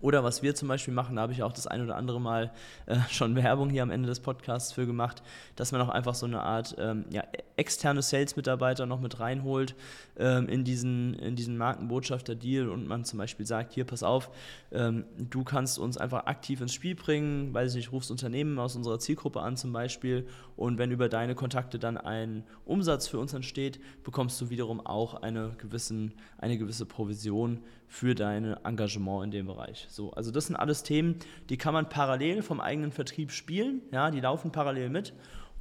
oder 0.01 0.25
was 0.25 0.43
wir 0.43 0.55
zum 0.55 0.69
Beispiel 0.69 0.95
machen, 0.95 1.17
da 1.17 1.23
habe 1.23 1.33
ich 1.33 1.43
auch 1.43 1.53
das 1.53 1.67
ein 1.67 1.83
oder 1.83 1.97
andere 1.97 2.21
Mal 2.21 2.53
äh, 2.87 2.97
schon 3.11 3.37
Werbung 3.37 3.71
hier 3.71 3.83
am 3.83 3.91
Ende 3.91 4.09
des 4.09 4.21
Podcasts 4.21 4.73
für 4.73 4.87
gemacht, 4.87 5.23
dass 5.57 5.73
man 5.73 5.81
auch 5.81 5.89
einfach 5.89 6.15
so 6.15 6.27
eine 6.27 6.41
Art 6.41 6.77
ähm, 6.79 7.05
ja, 7.11 7.23
externe 7.57 8.03
Sales-Mitarbeiter 8.03 8.87
noch 8.87 9.01
mit 9.01 9.21
reinholt 9.21 9.75
ähm, 10.19 10.49
in 10.49 10.65
diesen, 10.65 11.15
in 11.15 11.37
diesen 11.37 11.57
Markenbotschafter-Deal 11.57 12.69
und 12.69 12.87
man 12.87 13.05
zum 13.05 13.19
Beispiel 13.19 13.47
sagt, 13.47 13.73
hier, 13.73 13.85
pass 13.85 14.03
auf, 14.03 14.31
ähm, 14.73 15.05
du 15.19 15.45
kannst 15.45 15.79
uns 15.79 15.97
einfach 15.97 16.27
aktiv 16.27 16.61
ins 16.61 16.75
Spiel 16.75 16.95
bringen, 16.95 17.55
weiß 17.55 17.71
ich 17.73 17.77
nicht, 17.77 17.93
rufst 17.93 18.11
Unternehmen 18.11 18.59
aus 18.59 18.77
unserer 18.77 18.99
Zielgruppe 18.99 19.41
an 19.41 19.57
zum 19.57 19.73
Beispiel 19.73 20.27
und 20.57 20.79
wenn 20.79 20.91
über 20.91 21.09
deine 21.09 21.35
Kontakte 21.35 21.79
dann 21.79 21.97
ein 21.97 22.45
Umsatz 22.65 23.09
für 23.09 23.19
uns 23.19 23.33
entsteht, 23.33 23.81
bekommst 24.03 24.41
du 24.41 24.51
wiederum 24.51 24.85
auch 24.85 25.15
eine, 25.15 25.55
gewissen, 25.59 26.15
eine 26.39 26.59
gewisse 26.59 26.87
Provision 26.87 27.61
für 27.89 28.15
dein 28.15 28.57
Engagement 28.65 29.25
in 29.25 29.31
dem 29.31 29.47
Bereich. 29.47 29.87
So, 29.89 30.13
also 30.13 30.31
das 30.31 30.47
sind 30.47 30.57
alles 30.57 30.83
Themen, 30.83 31.17
die 31.49 31.57
kann 31.57 31.75
man 31.75 31.89
parallel 31.89 32.43
vom 32.43 32.61
eigenen 32.61 32.93
Vertrieb 32.93 33.31
spielen, 33.31 33.83
ja, 33.93 34.11
die 34.11 34.21
laufen 34.21 34.53
parallel 34.53 34.91
mit 34.91 35.13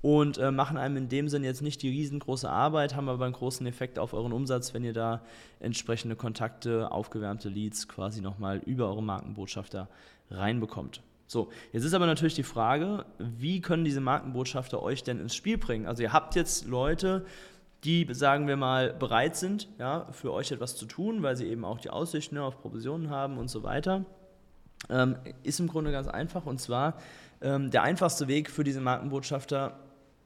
und 0.02 0.38
äh, 0.38 0.52
machen 0.52 0.78
einem 0.78 0.98
in 0.98 1.10
dem 1.10 1.30
Sinn 1.30 1.44
jetzt 1.44 1.62
nicht 1.62 1.82
die 1.82 1.90
riesengroße 1.90 2.50
Arbeit, 2.50 2.96
haben 2.96 3.08
aber 3.08 3.24
einen 3.24 3.34
großen 3.34 3.66
Effekt 3.66 3.98
auf 3.98 4.14
euren 4.14 4.34
Umsatz, 4.34 4.74
wenn 4.74 4.84
ihr 4.84 4.94
da 4.94 5.22
entsprechende 5.60 6.16
Kontakte, 6.16 6.92
aufgewärmte 6.92 7.50
Leads 7.50 7.88
quasi 7.88 8.20
nochmal 8.20 8.58
über 8.66 8.88
eure 8.88 9.02
Markenbotschafter 9.02 9.88
reinbekommt. 10.30 11.02
So, 11.26 11.50
jetzt 11.72 11.86
ist 11.86 11.94
aber 11.94 12.06
natürlich 12.06 12.36
die 12.36 12.44
Frage, 12.44 13.06
wie 13.18 13.62
können 13.62 13.86
diese 13.86 14.02
Markenbotschafter 14.02 14.84
euch 14.84 15.04
denn 15.04 15.20
ins 15.20 15.36
Spiel 15.36 15.58
bringen? 15.58 15.88
Also 15.88 16.04
ihr 16.04 16.12
habt 16.12 16.36
jetzt 16.36 16.68
Leute, 16.68 17.26
die, 17.84 18.08
sagen 18.12 18.48
wir 18.48 18.56
mal, 18.56 18.94
bereit 18.94 19.36
sind, 19.36 19.68
ja, 19.78 20.08
für 20.12 20.32
euch 20.32 20.52
etwas 20.52 20.76
zu 20.76 20.86
tun, 20.86 21.22
weil 21.24 21.36
sie 21.36 21.48
eben 21.48 21.66
auch 21.66 21.80
die 21.80 21.90
Aussichten 21.90 22.38
auf 22.38 22.62
Provisionen 22.62 23.10
haben 23.10 23.38
und 23.38 23.50
so 23.50 23.64
weiter, 23.64 24.06
ähm, 24.90 25.18
ist 25.44 25.60
im 25.60 25.68
Grunde 25.68 25.92
ganz 25.92 26.08
einfach. 26.08 26.46
Und 26.46 26.60
zwar 26.60 26.98
ähm, 27.42 27.72
der 27.72 27.84
einfachste 27.84 28.28
Weg 28.28 28.50
für 28.50 28.64
diese 28.64 28.82
Markenbotschafter 28.82 29.80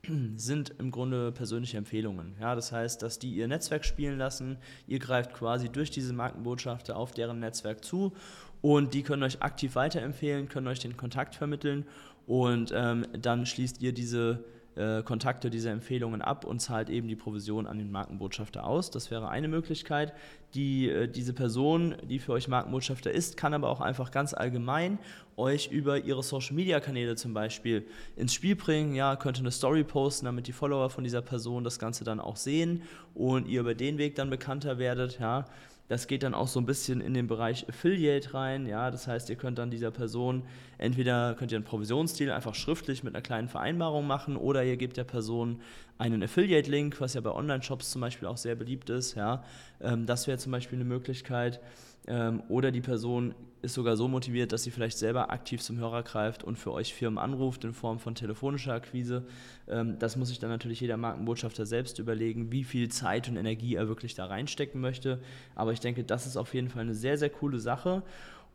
sind 0.36 0.74
im 0.78 0.92
Grunde 0.92 1.32
persönliche 1.32 1.78
Empfehlungen. 1.78 2.36
Ja, 2.40 2.54
das 2.56 2.72
heißt, 2.72 3.02
dass 3.02 3.20
die 3.20 3.34
ihr 3.34 3.48
Netzwerk 3.48 3.86
spielen 3.86 4.18
lassen. 4.18 4.58
Ihr 4.88 5.00
greift 5.00 5.34
quasi 5.34 5.70
durch 5.70 5.90
diese 5.90 6.14
Markenbotschafter 6.14 6.96
auf 6.96 7.12
deren 7.12 7.40
Netzwerk 7.40 7.84
zu 7.84 8.14
und 8.62 8.94
die 8.94 9.04
können 9.04 9.24
euch 9.24 9.42
aktiv 9.42 9.76
weiterempfehlen, 9.76 10.48
können 10.48 10.68
euch 10.68 10.80
den 10.80 10.98
Kontakt 10.98 11.36
vermitteln 11.36 11.86
und 12.26 12.72
ähm, 12.76 13.06
dann 13.20 13.46
schließt 13.46 13.82
ihr 13.82 13.94
diese 13.94 14.44
äh, 14.78 15.04
Kontakte, 15.04 15.50
diese 15.50 15.70
Empfehlungen 15.70 16.22
ab 16.22 16.46
und 16.46 16.60
zahlt 16.60 16.90
eben 16.90 17.08
die 17.08 17.16
Provision 17.16 17.68
an 17.68 17.78
den 17.78 17.92
Markenbotschafter 17.92 18.66
aus. 18.66 18.92
Das 18.92 19.12
wäre 19.12 19.30
eine 19.30 19.48
Möglichkeit. 19.48 20.14
Die, 20.54 20.90
äh, 20.90 21.08
diese 21.08 21.34
Person, 21.34 21.96
die 22.10 22.20
für 22.20 22.34
euch 22.34 22.48
Markenbotschafter 22.48 23.12
ist, 23.12 23.38
kann 23.38 23.54
aber 23.54 23.70
auch 23.70 23.82
einfach 23.82 24.12
ganz 24.12 24.34
allgemein 24.34 25.00
euch 25.36 25.72
über 25.72 26.00
ihre 26.00 26.24
Social-Media-Kanäle 26.24 27.16
zum 27.16 27.34
Beispiel 27.34 27.86
ins 28.16 28.34
Spiel 28.34 28.56
bringen. 28.56 28.96
Ja, 28.96 29.16
könnte 29.16 29.42
eine 29.42 29.52
Story 29.52 29.84
posten, 29.84 30.26
damit 30.26 30.48
die 30.48 30.54
Follower 30.54 30.90
von 30.90 31.04
dieser 31.04 31.22
Person 31.22 31.64
das 31.64 31.80
Ganze 31.80 32.04
dann 32.04 32.20
auch 32.20 32.38
sehen 32.38 32.84
und 33.14 33.48
ihr 33.48 33.62
über 33.62 33.76
den 33.76 33.98
Weg 33.98 34.16
dann 34.16 34.30
bekannter 34.30 34.78
werdet. 34.78 35.20
Ja, 35.20 35.46
das 35.88 36.08
geht 36.08 36.24
dann 36.24 36.34
auch 36.34 36.48
so 36.48 36.60
ein 36.60 36.66
bisschen 36.66 37.00
in 37.00 37.14
den 37.14 37.28
Bereich 37.28 37.68
Affiliate 37.70 38.34
rein. 38.34 38.66
Ja, 38.66 38.92
das 38.92 39.08
heißt, 39.08 39.30
ihr 39.30 39.38
könnt 39.38 39.58
dann 39.58 39.72
dieser 39.72 39.92
Person 39.92 40.44
entweder 40.78 41.36
könnt 41.36 41.52
ihr 41.52 41.58
einen 41.58 41.66
Provisionsstil 41.66 42.32
einfach 42.32 42.56
schriftlich 42.56 43.04
mit 43.04 43.16
einer 43.16 43.22
kleinen 43.22 43.48
Vereinbarung 43.48 44.06
machen 44.06 44.36
oder 44.36 44.64
ihr 44.64 44.78
gebt 44.78 44.98
der 44.98 45.06
Person 45.06 45.62
einen 45.98 46.22
Affiliate-Link, 46.22 47.00
was 47.00 47.14
ja 47.14 47.22
bei 47.22 47.32
Online-Shops 47.32 47.92
zum 47.92 48.02
Beispiel 48.02 48.28
auch 48.28 48.38
sehr 48.38 48.56
beliebt 48.56 48.90
ist. 48.90 49.16
Ja, 49.16 49.44
ähm, 49.82 50.06
das 50.06 50.28
wäre 50.28 50.38
zum 50.38 50.52
Beispiel 50.52 50.78
eine 50.78 50.86
Möglichkeit. 50.86 51.62
Ähm, 52.08 52.42
oder 52.50 52.72
die 52.72 52.82
Person 52.82 53.36
ist 53.62 53.74
sogar 53.74 53.98
so 53.98 54.08
motiviert, 54.08 54.52
dass 54.52 54.64
sie 54.64 54.72
vielleicht 54.72 54.98
selber 54.98 55.32
aktiv 55.32 55.62
zum 55.62 55.78
Hörer 55.78 56.04
greift 56.04 56.44
und 56.44 56.58
für 56.58 56.72
euch 56.72 56.94
Firmen 56.94 57.18
anruft 57.18 57.64
in 57.64 57.74
Form 57.74 58.00
von 58.00 58.16
telefonischer 58.16 58.74
Akquise. 58.74 59.26
Ähm, 59.68 59.98
das 60.00 60.16
muss 60.16 60.30
sich 60.30 60.40
dann 60.40 60.50
natürlich 60.50 60.80
jeder 60.80 60.98
Markenbotschafter 60.98 61.66
selbst 61.66 62.00
überlegen, 62.00 62.52
wie 62.52 62.64
viel 62.64 62.90
Zeit 62.90 63.28
und 63.28 63.36
Energie 63.36 63.76
er 63.76 63.88
wirklich 63.88 64.16
da 64.16 64.26
reinstecken 64.26 64.80
möchte. 64.80 65.20
Aber 65.56 65.74
ich 65.74 65.80
denke, 65.80 66.04
das 66.04 66.28
ist 66.28 66.38
auf 66.38 66.54
jeden 66.54 66.70
Fall 66.70 66.84
eine 66.84 66.96
sehr, 66.96 67.18
sehr 67.18 67.30
coole 67.30 67.60
Sache. 67.60 68.04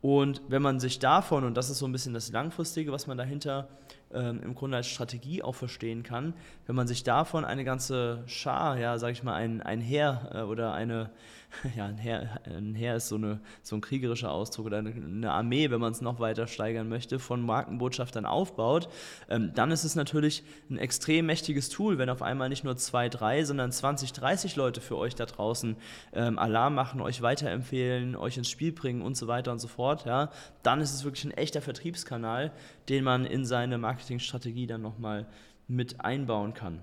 Und 0.01 0.43
wenn 0.49 0.63
man 0.63 0.81
sich 0.81 0.99
davon, 0.99 1.45
und 1.45 1.57
das 1.57 1.71
ist 1.71 1.79
so 1.79 1.87
ein 1.87 1.93
bisschen 1.93 2.15
das 2.15 2.33
Langfristige, 2.33 2.91
was 2.91 3.07
man 3.07 3.19
dahinter 3.19 3.69
ähm, 4.15 4.41
im 4.43 4.55
Grunde 4.55 4.77
als 4.77 4.89
Strategie 4.89 5.43
auch 5.43 5.55
verstehen 5.55 6.03
kann, 6.03 6.35
wenn 6.67 6.77
man 6.77 6.87
sich 6.87 7.05
davon 7.05 7.45
eine 7.45 7.65
ganze 7.65 8.23
Schar, 8.27 8.79
ja, 8.79 8.99
sag 8.99 9.13
ich 9.13 9.23
mal, 9.23 9.35
ein, 9.35 9.61
ein 9.61 9.81
Heer 9.81 10.31
äh, 10.35 10.41
oder 10.43 10.73
eine, 10.73 11.11
ja, 11.77 11.87
ein 11.87 11.99
Heer, 11.99 12.41
ein 12.45 12.75
Heer 12.75 12.97
ist 12.97 13.09
so, 13.09 13.17
eine, 13.17 13.41
so 13.63 13.77
ein 13.77 13.81
kriegerischer 13.81 14.31
Ausdruck 14.31 14.67
oder 14.67 14.79
eine, 14.79 15.31
Armee, 15.31 15.71
wenn 15.71 15.81
man 15.81 15.93
es 15.93 16.01
noch 16.01 16.21
weiter 16.21 16.47
steigern 16.47 16.89
möchte, 16.89 17.19
von 17.19 17.43
Markenbotschaftern 17.43 18.27
aufbaut, 18.27 18.89
ähm, 19.29 19.53
dann 19.55 19.71
ist 19.71 19.85
es 19.85 19.95
natürlich 19.95 20.43
ein 20.71 20.79
extrem 20.79 21.27
mächtiges 21.27 21.69
Tool, 21.69 21.99
wenn 21.99 22.09
auf 22.09 22.23
einmal 22.23 22.49
nicht 22.49 22.65
nur 22.65 22.77
zwei, 22.77 23.09
drei, 23.09 23.45
sondern 23.45 23.73
20, 23.73 24.13
30 24.13 24.57
Leute 24.57 24.81
für 24.81 24.97
euch 24.97 25.15
da 25.15 25.27
draußen 25.27 25.77
ähm, 26.13 26.39
Alarm 26.39 26.75
machen, 26.75 27.01
euch 27.01 27.23
weiterempfehlen, 27.23 28.17
euch 28.17 28.37
ins 28.37 28.51
Spiel 28.51 28.73
bringen 28.73 29.03
und 29.03 29.17
so 29.17 29.27
weiter 29.27 29.53
und 29.53 29.59
so 29.59 29.69
fort, 29.69 30.05
ja, 30.05 30.31
dann 30.63 30.81
ist 30.81 30.95
es 30.95 31.05
wirklich 31.05 31.25
ein 31.25 31.33
echter 31.33 31.61
Vertriebskanal, 31.61 32.53
den 32.89 33.05
man 33.05 33.25
in 33.25 33.45
seine 33.45 33.79
Marketingstrategie 34.03 34.67
dann 34.67 34.83
nochmal 34.83 35.27
mit 35.69 36.05
einbauen 36.05 36.55
kann. 36.55 36.81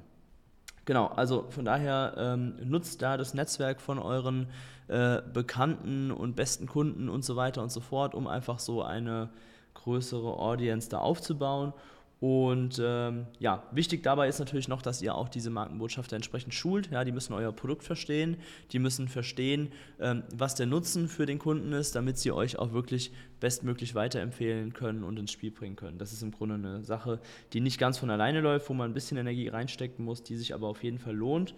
Genau, 0.85 1.07
also 1.07 1.45
von 1.49 1.65
daher 1.65 2.15
ähm, 2.17 2.55
nutzt 2.63 3.01
da 3.01 3.17
das 3.17 3.33
Netzwerk 3.33 3.81
von 3.81 3.99
euren 3.99 4.47
äh, 4.87 5.21
Bekannten 5.33 6.11
und 6.11 6.35
besten 6.35 6.65
Kunden 6.65 7.09
und 7.09 7.23
so 7.25 7.35
weiter 7.35 7.61
und 7.61 7.71
so 7.71 7.81
fort, 7.81 8.15
um 8.15 8.25
einfach 8.25 8.57
so 8.59 8.81
eine 8.81 9.29
größere 9.73 10.39
Audience 10.39 10.89
da 10.89 10.99
aufzubauen 10.99 11.73
und 12.19 12.81
ähm, 12.83 13.27
ja, 13.39 13.63
wichtig 13.71 14.03
dabei 14.03 14.27
ist 14.27 14.39
natürlich 14.39 14.67
noch, 14.67 14.81
dass 14.81 15.01
ihr 15.01 15.15
auch 15.15 15.29
diese 15.29 15.49
Markenbotschafter 15.49 16.17
entsprechend 16.17 16.53
schult. 16.53 16.91
Ja, 16.91 17.05
die 17.05 17.13
müssen 17.13 17.31
euer 17.31 17.53
Produkt 17.53 17.83
verstehen, 17.83 18.35
die 18.73 18.79
müssen 18.79 19.07
verstehen, 19.07 19.71
ähm, 20.01 20.23
was 20.35 20.53
der 20.55 20.65
Nutzen 20.65 21.07
für 21.07 21.25
den 21.25 21.39
Kunden 21.39 21.71
ist, 21.71 21.95
damit 21.95 22.17
sie 22.17 22.33
euch 22.33 22.59
auch 22.59 22.73
wirklich 22.73 23.13
bestmöglich 23.39 23.95
weiterempfehlen 23.95 24.73
können 24.73 25.05
und 25.05 25.17
ins 25.17 25.31
Spiel 25.31 25.51
bringen 25.51 25.77
können. 25.77 25.97
Das 25.97 26.11
ist 26.11 26.21
im 26.21 26.31
Grunde 26.31 26.55
eine 26.55 26.83
Sache, 26.83 27.21
die 27.53 27.61
nicht 27.61 27.79
ganz 27.79 27.97
von 27.97 28.09
alleine 28.09 28.41
läuft, 28.41 28.69
wo 28.69 28.73
man 28.73 28.91
ein 28.91 28.93
bisschen 28.93 29.17
Energie 29.17 29.47
reinstecken 29.47 30.03
muss, 30.03 30.21
die 30.21 30.35
sich 30.35 30.53
aber 30.53 30.67
auf 30.67 30.83
jeden 30.83 30.99
Fall 30.99 31.15
lohnt. 31.15 31.55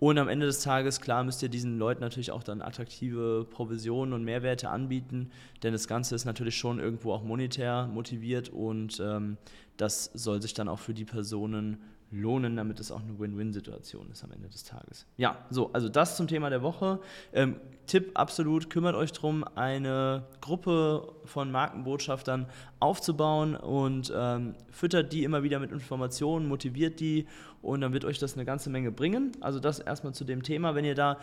Und 0.00 0.16
am 0.18 0.28
Ende 0.28 0.46
des 0.46 0.62
Tages, 0.62 1.00
klar, 1.00 1.24
müsst 1.24 1.42
ihr 1.42 1.48
diesen 1.48 1.76
Leuten 1.76 2.00
natürlich 2.00 2.30
auch 2.30 2.44
dann 2.44 2.62
attraktive 2.62 3.46
Provisionen 3.50 4.12
und 4.12 4.24
Mehrwerte 4.24 4.70
anbieten, 4.70 5.30
denn 5.64 5.72
das 5.72 5.88
Ganze 5.88 6.14
ist 6.14 6.24
natürlich 6.24 6.56
schon 6.56 6.78
irgendwo 6.78 7.12
auch 7.12 7.24
monetär 7.24 7.88
motiviert 7.88 8.48
und 8.48 9.00
ähm, 9.00 9.38
das 9.76 10.10
soll 10.14 10.40
sich 10.40 10.54
dann 10.54 10.68
auch 10.68 10.78
für 10.78 10.94
die 10.94 11.04
Personen 11.04 11.78
lohnen, 12.10 12.56
damit 12.56 12.80
es 12.80 12.90
auch 12.90 13.02
eine 13.02 13.18
Win-Win-Situation 13.18 14.10
ist 14.10 14.24
am 14.24 14.32
Ende 14.32 14.48
des 14.48 14.64
Tages. 14.64 15.06
Ja, 15.16 15.44
so, 15.50 15.72
also 15.72 15.88
das 15.88 16.16
zum 16.16 16.26
Thema 16.26 16.48
der 16.50 16.62
Woche. 16.62 17.00
Ähm, 17.32 17.56
Tipp 17.86 18.12
absolut, 18.14 18.70
kümmert 18.70 18.94
euch 18.94 19.12
darum, 19.12 19.44
eine 19.54 20.24
Gruppe 20.40 21.12
von 21.24 21.50
Markenbotschaftern 21.50 22.46
aufzubauen 22.80 23.56
und 23.56 24.12
ähm, 24.14 24.54
füttert 24.70 25.12
die 25.12 25.24
immer 25.24 25.42
wieder 25.42 25.58
mit 25.58 25.72
Informationen, 25.72 26.48
motiviert 26.48 27.00
die 27.00 27.26
und 27.62 27.80
dann 27.80 27.92
wird 27.92 28.04
euch 28.04 28.18
das 28.18 28.34
eine 28.34 28.44
ganze 28.44 28.70
Menge 28.70 28.92
bringen. 28.92 29.32
Also 29.40 29.58
das 29.58 29.78
erstmal 29.78 30.14
zu 30.14 30.24
dem 30.24 30.42
Thema. 30.42 30.74
Wenn 30.74 30.84
ihr 30.84 30.94
da 30.94 31.18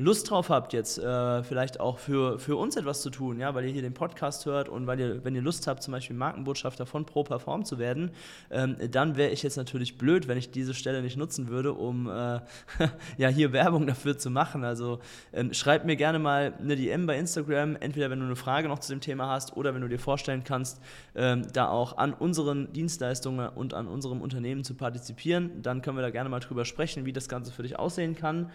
Lust 0.00 0.30
drauf 0.30 0.48
habt, 0.48 0.72
jetzt 0.72 0.98
äh, 0.98 1.42
vielleicht 1.42 1.78
auch 1.78 1.98
für, 1.98 2.38
für 2.38 2.56
uns 2.56 2.76
etwas 2.76 3.02
zu 3.02 3.10
tun, 3.10 3.38
ja, 3.38 3.54
weil 3.54 3.66
ihr 3.66 3.72
hier 3.72 3.82
den 3.82 3.92
Podcast 3.92 4.46
hört 4.46 4.70
und 4.70 4.86
weil 4.86 4.98
ihr, 4.98 5.24
wenn 5.24 5.34
ihr 5.34 5.42
Lust 5.42 5.66
habt, 5.66 5.82
zum 5.82 5.92
Beispiel 5.92 6.16
Markenbotschafter 6.16 6.86
von 6.86 7.04
Pro 7.04 7.22
Perform 7.22 7.66
zu 7.66 7.78
werden, 7.78 8.10
ähm, 8.50 8.76
dann 8.90 9.16
wäre 9.16 9.30
ich 9.30 9.42
jetzt 9.42 9.56
natürlich 9.56 9.98
blöd, 9.98 10.26
wenn 10.26 10.38
ich 10.38 10.50
diese 10.50 10.72
Stelle 10.72 11.02
nicht 11.02 11.18
nutzen 11.18 11.48
würde, 11.48 11.74
um 11.74 12.08
äh, 12.08 12.40
ja 13.18 13.28
hier 13.28 13.52
Werbung 13.52 13.86
dafür 13.86 14.16
zu 14.16 14.30
machen. 14.30 14.64
Also 14.64 15.00
ähm, 15.34 15.52
schreibt 15.52 15.84
mir 15.84 15.96
gerne 15.96 16.18
mal 16.18 16.54
eine 16.58 16.76
DM 16.76 17.06
bei 17.06 17.18
Instagram, 17.18 17.76
entweder 17.76 18.08
wenn 18.08 18.20
du 18.20 18.24
eine 18.24 18.36
Frage 18.36 18.68
noch 18.68 18.78
zu 18.78 18.92
dem 18.92 19.02
Thema 19.02 19.28
hast 19.28 19.56
oder 19.56 19.74
wenn 19.74 19.82
du 19.82 19.88
dir 19.88 19.98
vorstellen 19.98 20.44
kannst, 20.44 20.80
ähm, 21.14 21.46
da 21.52 21.68
auch 21.68 21.98
an 21.98 22.14
unseren 22.14 22.72
Dienstleistungen 22.72 23.50
und 23.50 23.74
an 23.74 23.86
unserem 23.86 24.22
Unternehmen 24.22 24.64
zu 24.64 24.74
partizipieren. 24.74 25.60
Dann 25.60 25.82
können 25.82 25.98
wir 25.98 26.02
da 26.02 26.10
gerne 26.10 26.30
mal 26.30 26.40
drüber 26.40 26.64
sprechen, 26.64 27.04
wie 27.04 27.12
das 27.12 27.28
Ganze 27.28 27.52
für 27.52 27.62
dich 27.62 27.78
aussehen 27.78 28.14
kann. 28.14 28.50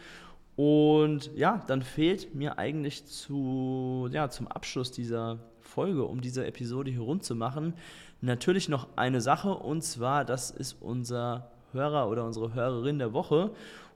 Und 0.56 1.32
ja, 1.36 1.62
dann 1.68 1.82
fehlt 1.82 2.34
mir 2.34 2.58
eigentlich 2.58 3.06
zu, 3.06 4.08
ja, 4.12 4.30
zum 4.30 4.48
Abschluss 4.48 4.92
dieser 4.92 5.40
Folge, 5.60 6.06
um 6.06 6.22
diese 6.22 6.46
Episode 6.46 6.92
hier 6.92 7.02
rund 7.02 7.24
zu 7.24 7.36
machen, 7.36 7.74
natürlich 8.22 8.70
noch 8.70 8.88
eine 8.96 9.20
Sache 9.20 9.54
und 9.54 9.84
zwar, 9.84 10.24
das 10.24 10.52
ist 10.52 10.78
unser 10.82 11.52
Hörer 11.74 12.10
oder 12.10 12.24
unsere 12.26 12.54
Hörerin 12.54 13.00
der 13.00 13.14
Woche. 13.14 13.52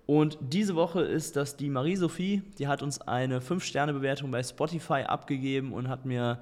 Und 0.06 0.40
diese 0.42 0.76
Woche 0.76 1.02
ist 1.02 1.36
das 1.36 1.56
die 1.56 1.70
Marie-Sophie, 1.70 2.42
die 2.58 2.68
hat 2.68 2.82
uns 2.82 3.00
eine 3.00 3.42
5-Sterne-Bewertung 3.42 4.32
bei 4.32 4.42
Spotify 4.42 5.04
abgegeben 5.04 5.72
und 5.72 5.88
hat 5.88 6.06
mir 6.06 6.40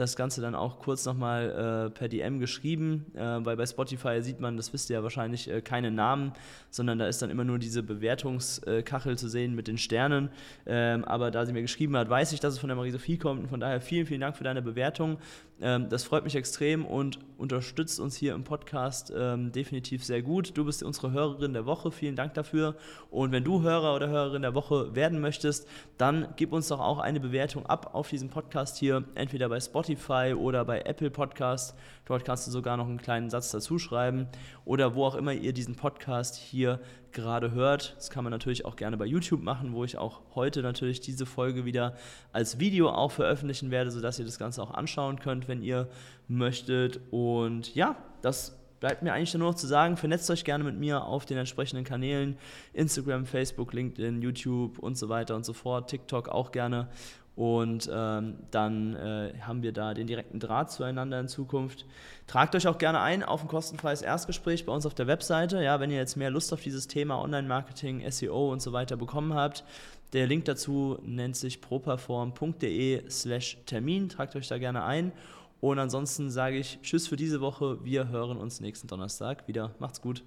das 0.00 0.16
Ganze 0.16 0.40
dann 0.40 0.54
auch 0.54 0.78
kurz 0.78 1.04
nochmal 1.04 1.88
äh, 1.88 1.90
per 1.90 2.08
DM 2.08 2.40
geschrieben, 2.40 3.06
äh, 3.14 3.20
weil 3.20 3.56
bei 3.56 3.66
Spotify 3.66 4.22
sieht 4.22 4.40
man, 4.40 4.56
das 4.56 4.72
wisst 4.72 4.90
ihr 4.90 4.94
ja 4.94 5.02
wahrscheinlich, 5.02 5.48
äh, 5.48 5.60
keine 5.60 5.90
Namen, 5.90 6.32
sondern 6.70 6.98
da 6.98 7.06
ist 7.06 7.20
dann 7.20 7.30
immer 7.30 7.44
nur 7.44 7.58
diese 7.58 7.82
Bewertungskachel 7.82 9.18
zu 9.18 9.28
sehen 9.28 9.54
mit 9.54 9.68
den 9.68 9.78
Sternen. 9.78 10.30
Ähm, 10.66 11.04
aber 11.04 11.30
da 11.30 11.44
sie 11.44 11.52
mir 11.52 11.62
geschrieben 11.62 11.96
hat, 11.96 12.08
weiß 12.08 12.32
ich, 12.32 12.40
dass 12.40 12.54
es 12.54 12.58
von 12.58 12.68
der 12.68 12.76
Marie-Sophie 12.76 13.18
kommt 13.18 13.42
und 13.42 13.48
von 13.48 13.60
daher 13.60 13.80
vielen, 13.80 14.06
vielen 14.06 14.20
Dank 14.20 14.36
für 14.36 14.44
deine 14.44 14.62
Bewertung. 14.62 15.18
Ähm, 15.60 15.88
das 15.90 16.04
freut 16.04 16.24
mich 16.24 16.34
extrem 16.34 16.86
und 16.86 17.18
unterstützt 17.36 18.00
uns 18.00 18.16
hier 18.16 18.34
im 18.34 18.44
Podcast 18.44 19.12
ähm, 19.14 19.52
definitiv 19.52 20.04
sehr 20.04 20.22
gut. 20.22 20.56
Du 20.56 20.64
bist 20.64 20.82
unsere 20.82 21.12
Hörerin 21.12 21.52
der 21.52 21.66
Woche, 21.66 21.90
vielen 21.90 22.16
Dank 22.16 22.34
dafür. 22.34 22.76
Und 23.10 23.32
wenn 23.32 23.44
du 23.44 23.62
Hörer 23.62 23.94
oder 23.94 24.08
Hörerin 24.08 24.42
der 24.42 24.54
Woche 24.54 24.94
werden 24.94 25.20
möchtest, 25.20 25.68
dann 25.98 26.28
gib 26.36 26.52
uns 26.52 26.68
doch 26.68 26.80
auch 26.80 26.98
eine 26.98 27.20
Bewertung 27.20 27.66
ab 27.66 27.90
auf 27.92 28.08
diesem 28.08 28.30
Podcast 28.30 28.78
hier, 28.78 29.04
entweder 29.14 29.48
bei 29.48 29.60
Spotify 29.60 29.89
oder 30.34 30.64
bei 30.64 30.80
Apple 30.82 31.10
Podcast. 31.10 31.76
Dort 32.04 32.24
kannst 32.24 32.46
du 32.46 32.50
sogar 32.50 32.76
noch 32.76 32.86
einen 32.86 33.00
kleinen 33.00 33.30
Satz 33.30 33.50
dazu 33.50 33.78
schreiben 33.78 34.28
oder 34.64 34.94
wo 34.94 35.04
auch 35.04 35.14
immer 35.14 35.32
ihr 35.32 35.52
diesen 35.52 35.76
Podcast 35.76 36.36
hier 36.36 36.80
gerade 37.12 37.52
hört. 37.52 37.94
Das 37.96 38.10
kann 38.10 38.24
man 38.24 38.30
natürlich 38.30 38.64
auch 38.64 38.76
gerne 38.76 38.96
bei 38.96 39.06
YouTube 39.06 39.42
machen, 39.42 39.72
wo 39.72 39.84
ich 39.84 39.98
auch 39.98 40.20
heute 40.34 40.62
natürlich 40.62 41.00
diese 41.00 41.26
Folge 41.26 41.64
wieder 41.64 41.94
als 42.32 42.58
Video 42.58 42.90
auch 42.90 43.10
veröffentlichen 43.10 43.70
werde, 43.70 43.90
sodass 43.90 44.18
ihr 44.18 44.24
das 44.24 44.38
Ganze 44.38 44.62
auch 44.62 44.72
anschauen 44.72 45.18
könnt, 45.18 45.48
wenn 45.48 45.62
ihr 45.62 45.88
möchtet. 46.28 47.00
Und 47.10 47.74
ja, 47.74 47.96
das 48.22 48.60
bleibt 48.80 49.02
mir 49.02 49.12
eigentlich 49.12 49.34
nur 49.34 49.50
noch 49.50 49.54
zu 49.54 49.66
sagen, 49.66 49.96
vernetzt 49.96 50.30
euch 50.30 50.42
gerne 50.42 50.64
mit 50.64 50.76
mir 50.76 51.04
auf 51.04 51.26
den 51.26 51.36
entsprechenden 51.36 51.84
Kanälen, 51.84 52.36
Instagram, 52.72 53.26
Facebook, 53.26 53.72
LinkedIn, 53.72 54.22
YouTube 54.22 54.78
und 54.78 54.96
so 54.96 55.08
weiter 55.08 55.36
und 55.36 55.44
so 55.44 55.52
fort, 55.52 55.90
TikTok 55.90 56.28
auch 56.28 56.50
gerne. 56.50 56.88
Und 57.36 57.88
ähm, 57.92 58.34
dann 58.50 58.96
äh, 58.96 59.32
haben 59.40 59.62
wir 59.62 59.72
da 59.72 59.94
den 59.94 60.06
direkten 60.06 60.40
Draht 60.40 60.70
zueinander 60.70 61.20
in 61.20 61.28
Zukunft. 61.28 61.86
Tragt 62.26 62.54
euch 62.54 62.66
auch 62.66 62.76
gerne 62.76 63.00
ein 63.00 63.22
auf 63.22 63.40
ein 63.42 63.48
kostenfreies 63.48 64.02
Erstgespräch 64.02 64.66
bei 64.66 64.72
uns 64.72 64.84
auf 64.84 64.94
der 64.94 65.06
Webseite. 65.06 65.62
Ja, 65.62 65.80
wenn 65.80 65.90
ihr 65.90 65.96
jetzt 65.96 66.16
mehr 66.16 66.30
Lust 66.30 66.52
auf 66.52 66.60
dieses 66.60 66.86
Thema 66.86 67.20
Online-Marketing, 67.22 68.08
SEO 68.10 68.52
und 68.52 68.60
so 68.60 68.72
weiter 68.72 68.96
bekommen 68.96 69.34
habt. 69.34 69.64
Der 70.12 70.26
Link 70.26 70.44
dazu 70.44 70.98
nennt 71.02 71.36
sich 71.36 71.60
properform.de 71.60 73.08
slash 73.08 73.58
Termin. 73.64 74.08
Tragt 74.08 74.34
euch 74.36 74.48
da 74.48 74.58
gerne 74.58 74.84
ein. 74.84 75.12
Und 75.60 75.78
ansonsten 75.78 76.30
sage 76.30 76.56
ich 76.56 76.80
Tschüss 76.82 77.06
für 77.06 77.16
diese 77.16 77.40
Woche. 77.40 77.84
Wir 77.84 78.08
hören 78.08 78.38
uns 78.38 78.60
nächsten 78.60 78.88
Donnerstag 78.88 79.46
wieder. 79.46 79.72
Macht's 79.78 80.00
gut. 80.00 80.24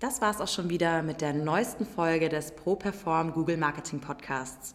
Das 0.00 0.20
war's 0.20 0.40
auch 0.40 0.48
schon 0.48 0.68
wieder 0.68 1.02
mit 1.02 1.20
der 1.20 1.32
neuesten 1.32 1.86
Folge 1.86 2.28
des 2.28 2.52
ProPerform 2.54 3.32
Google 3.32 3.56
Marketing 3.56 4.00
Podcasts. 4.00 4.74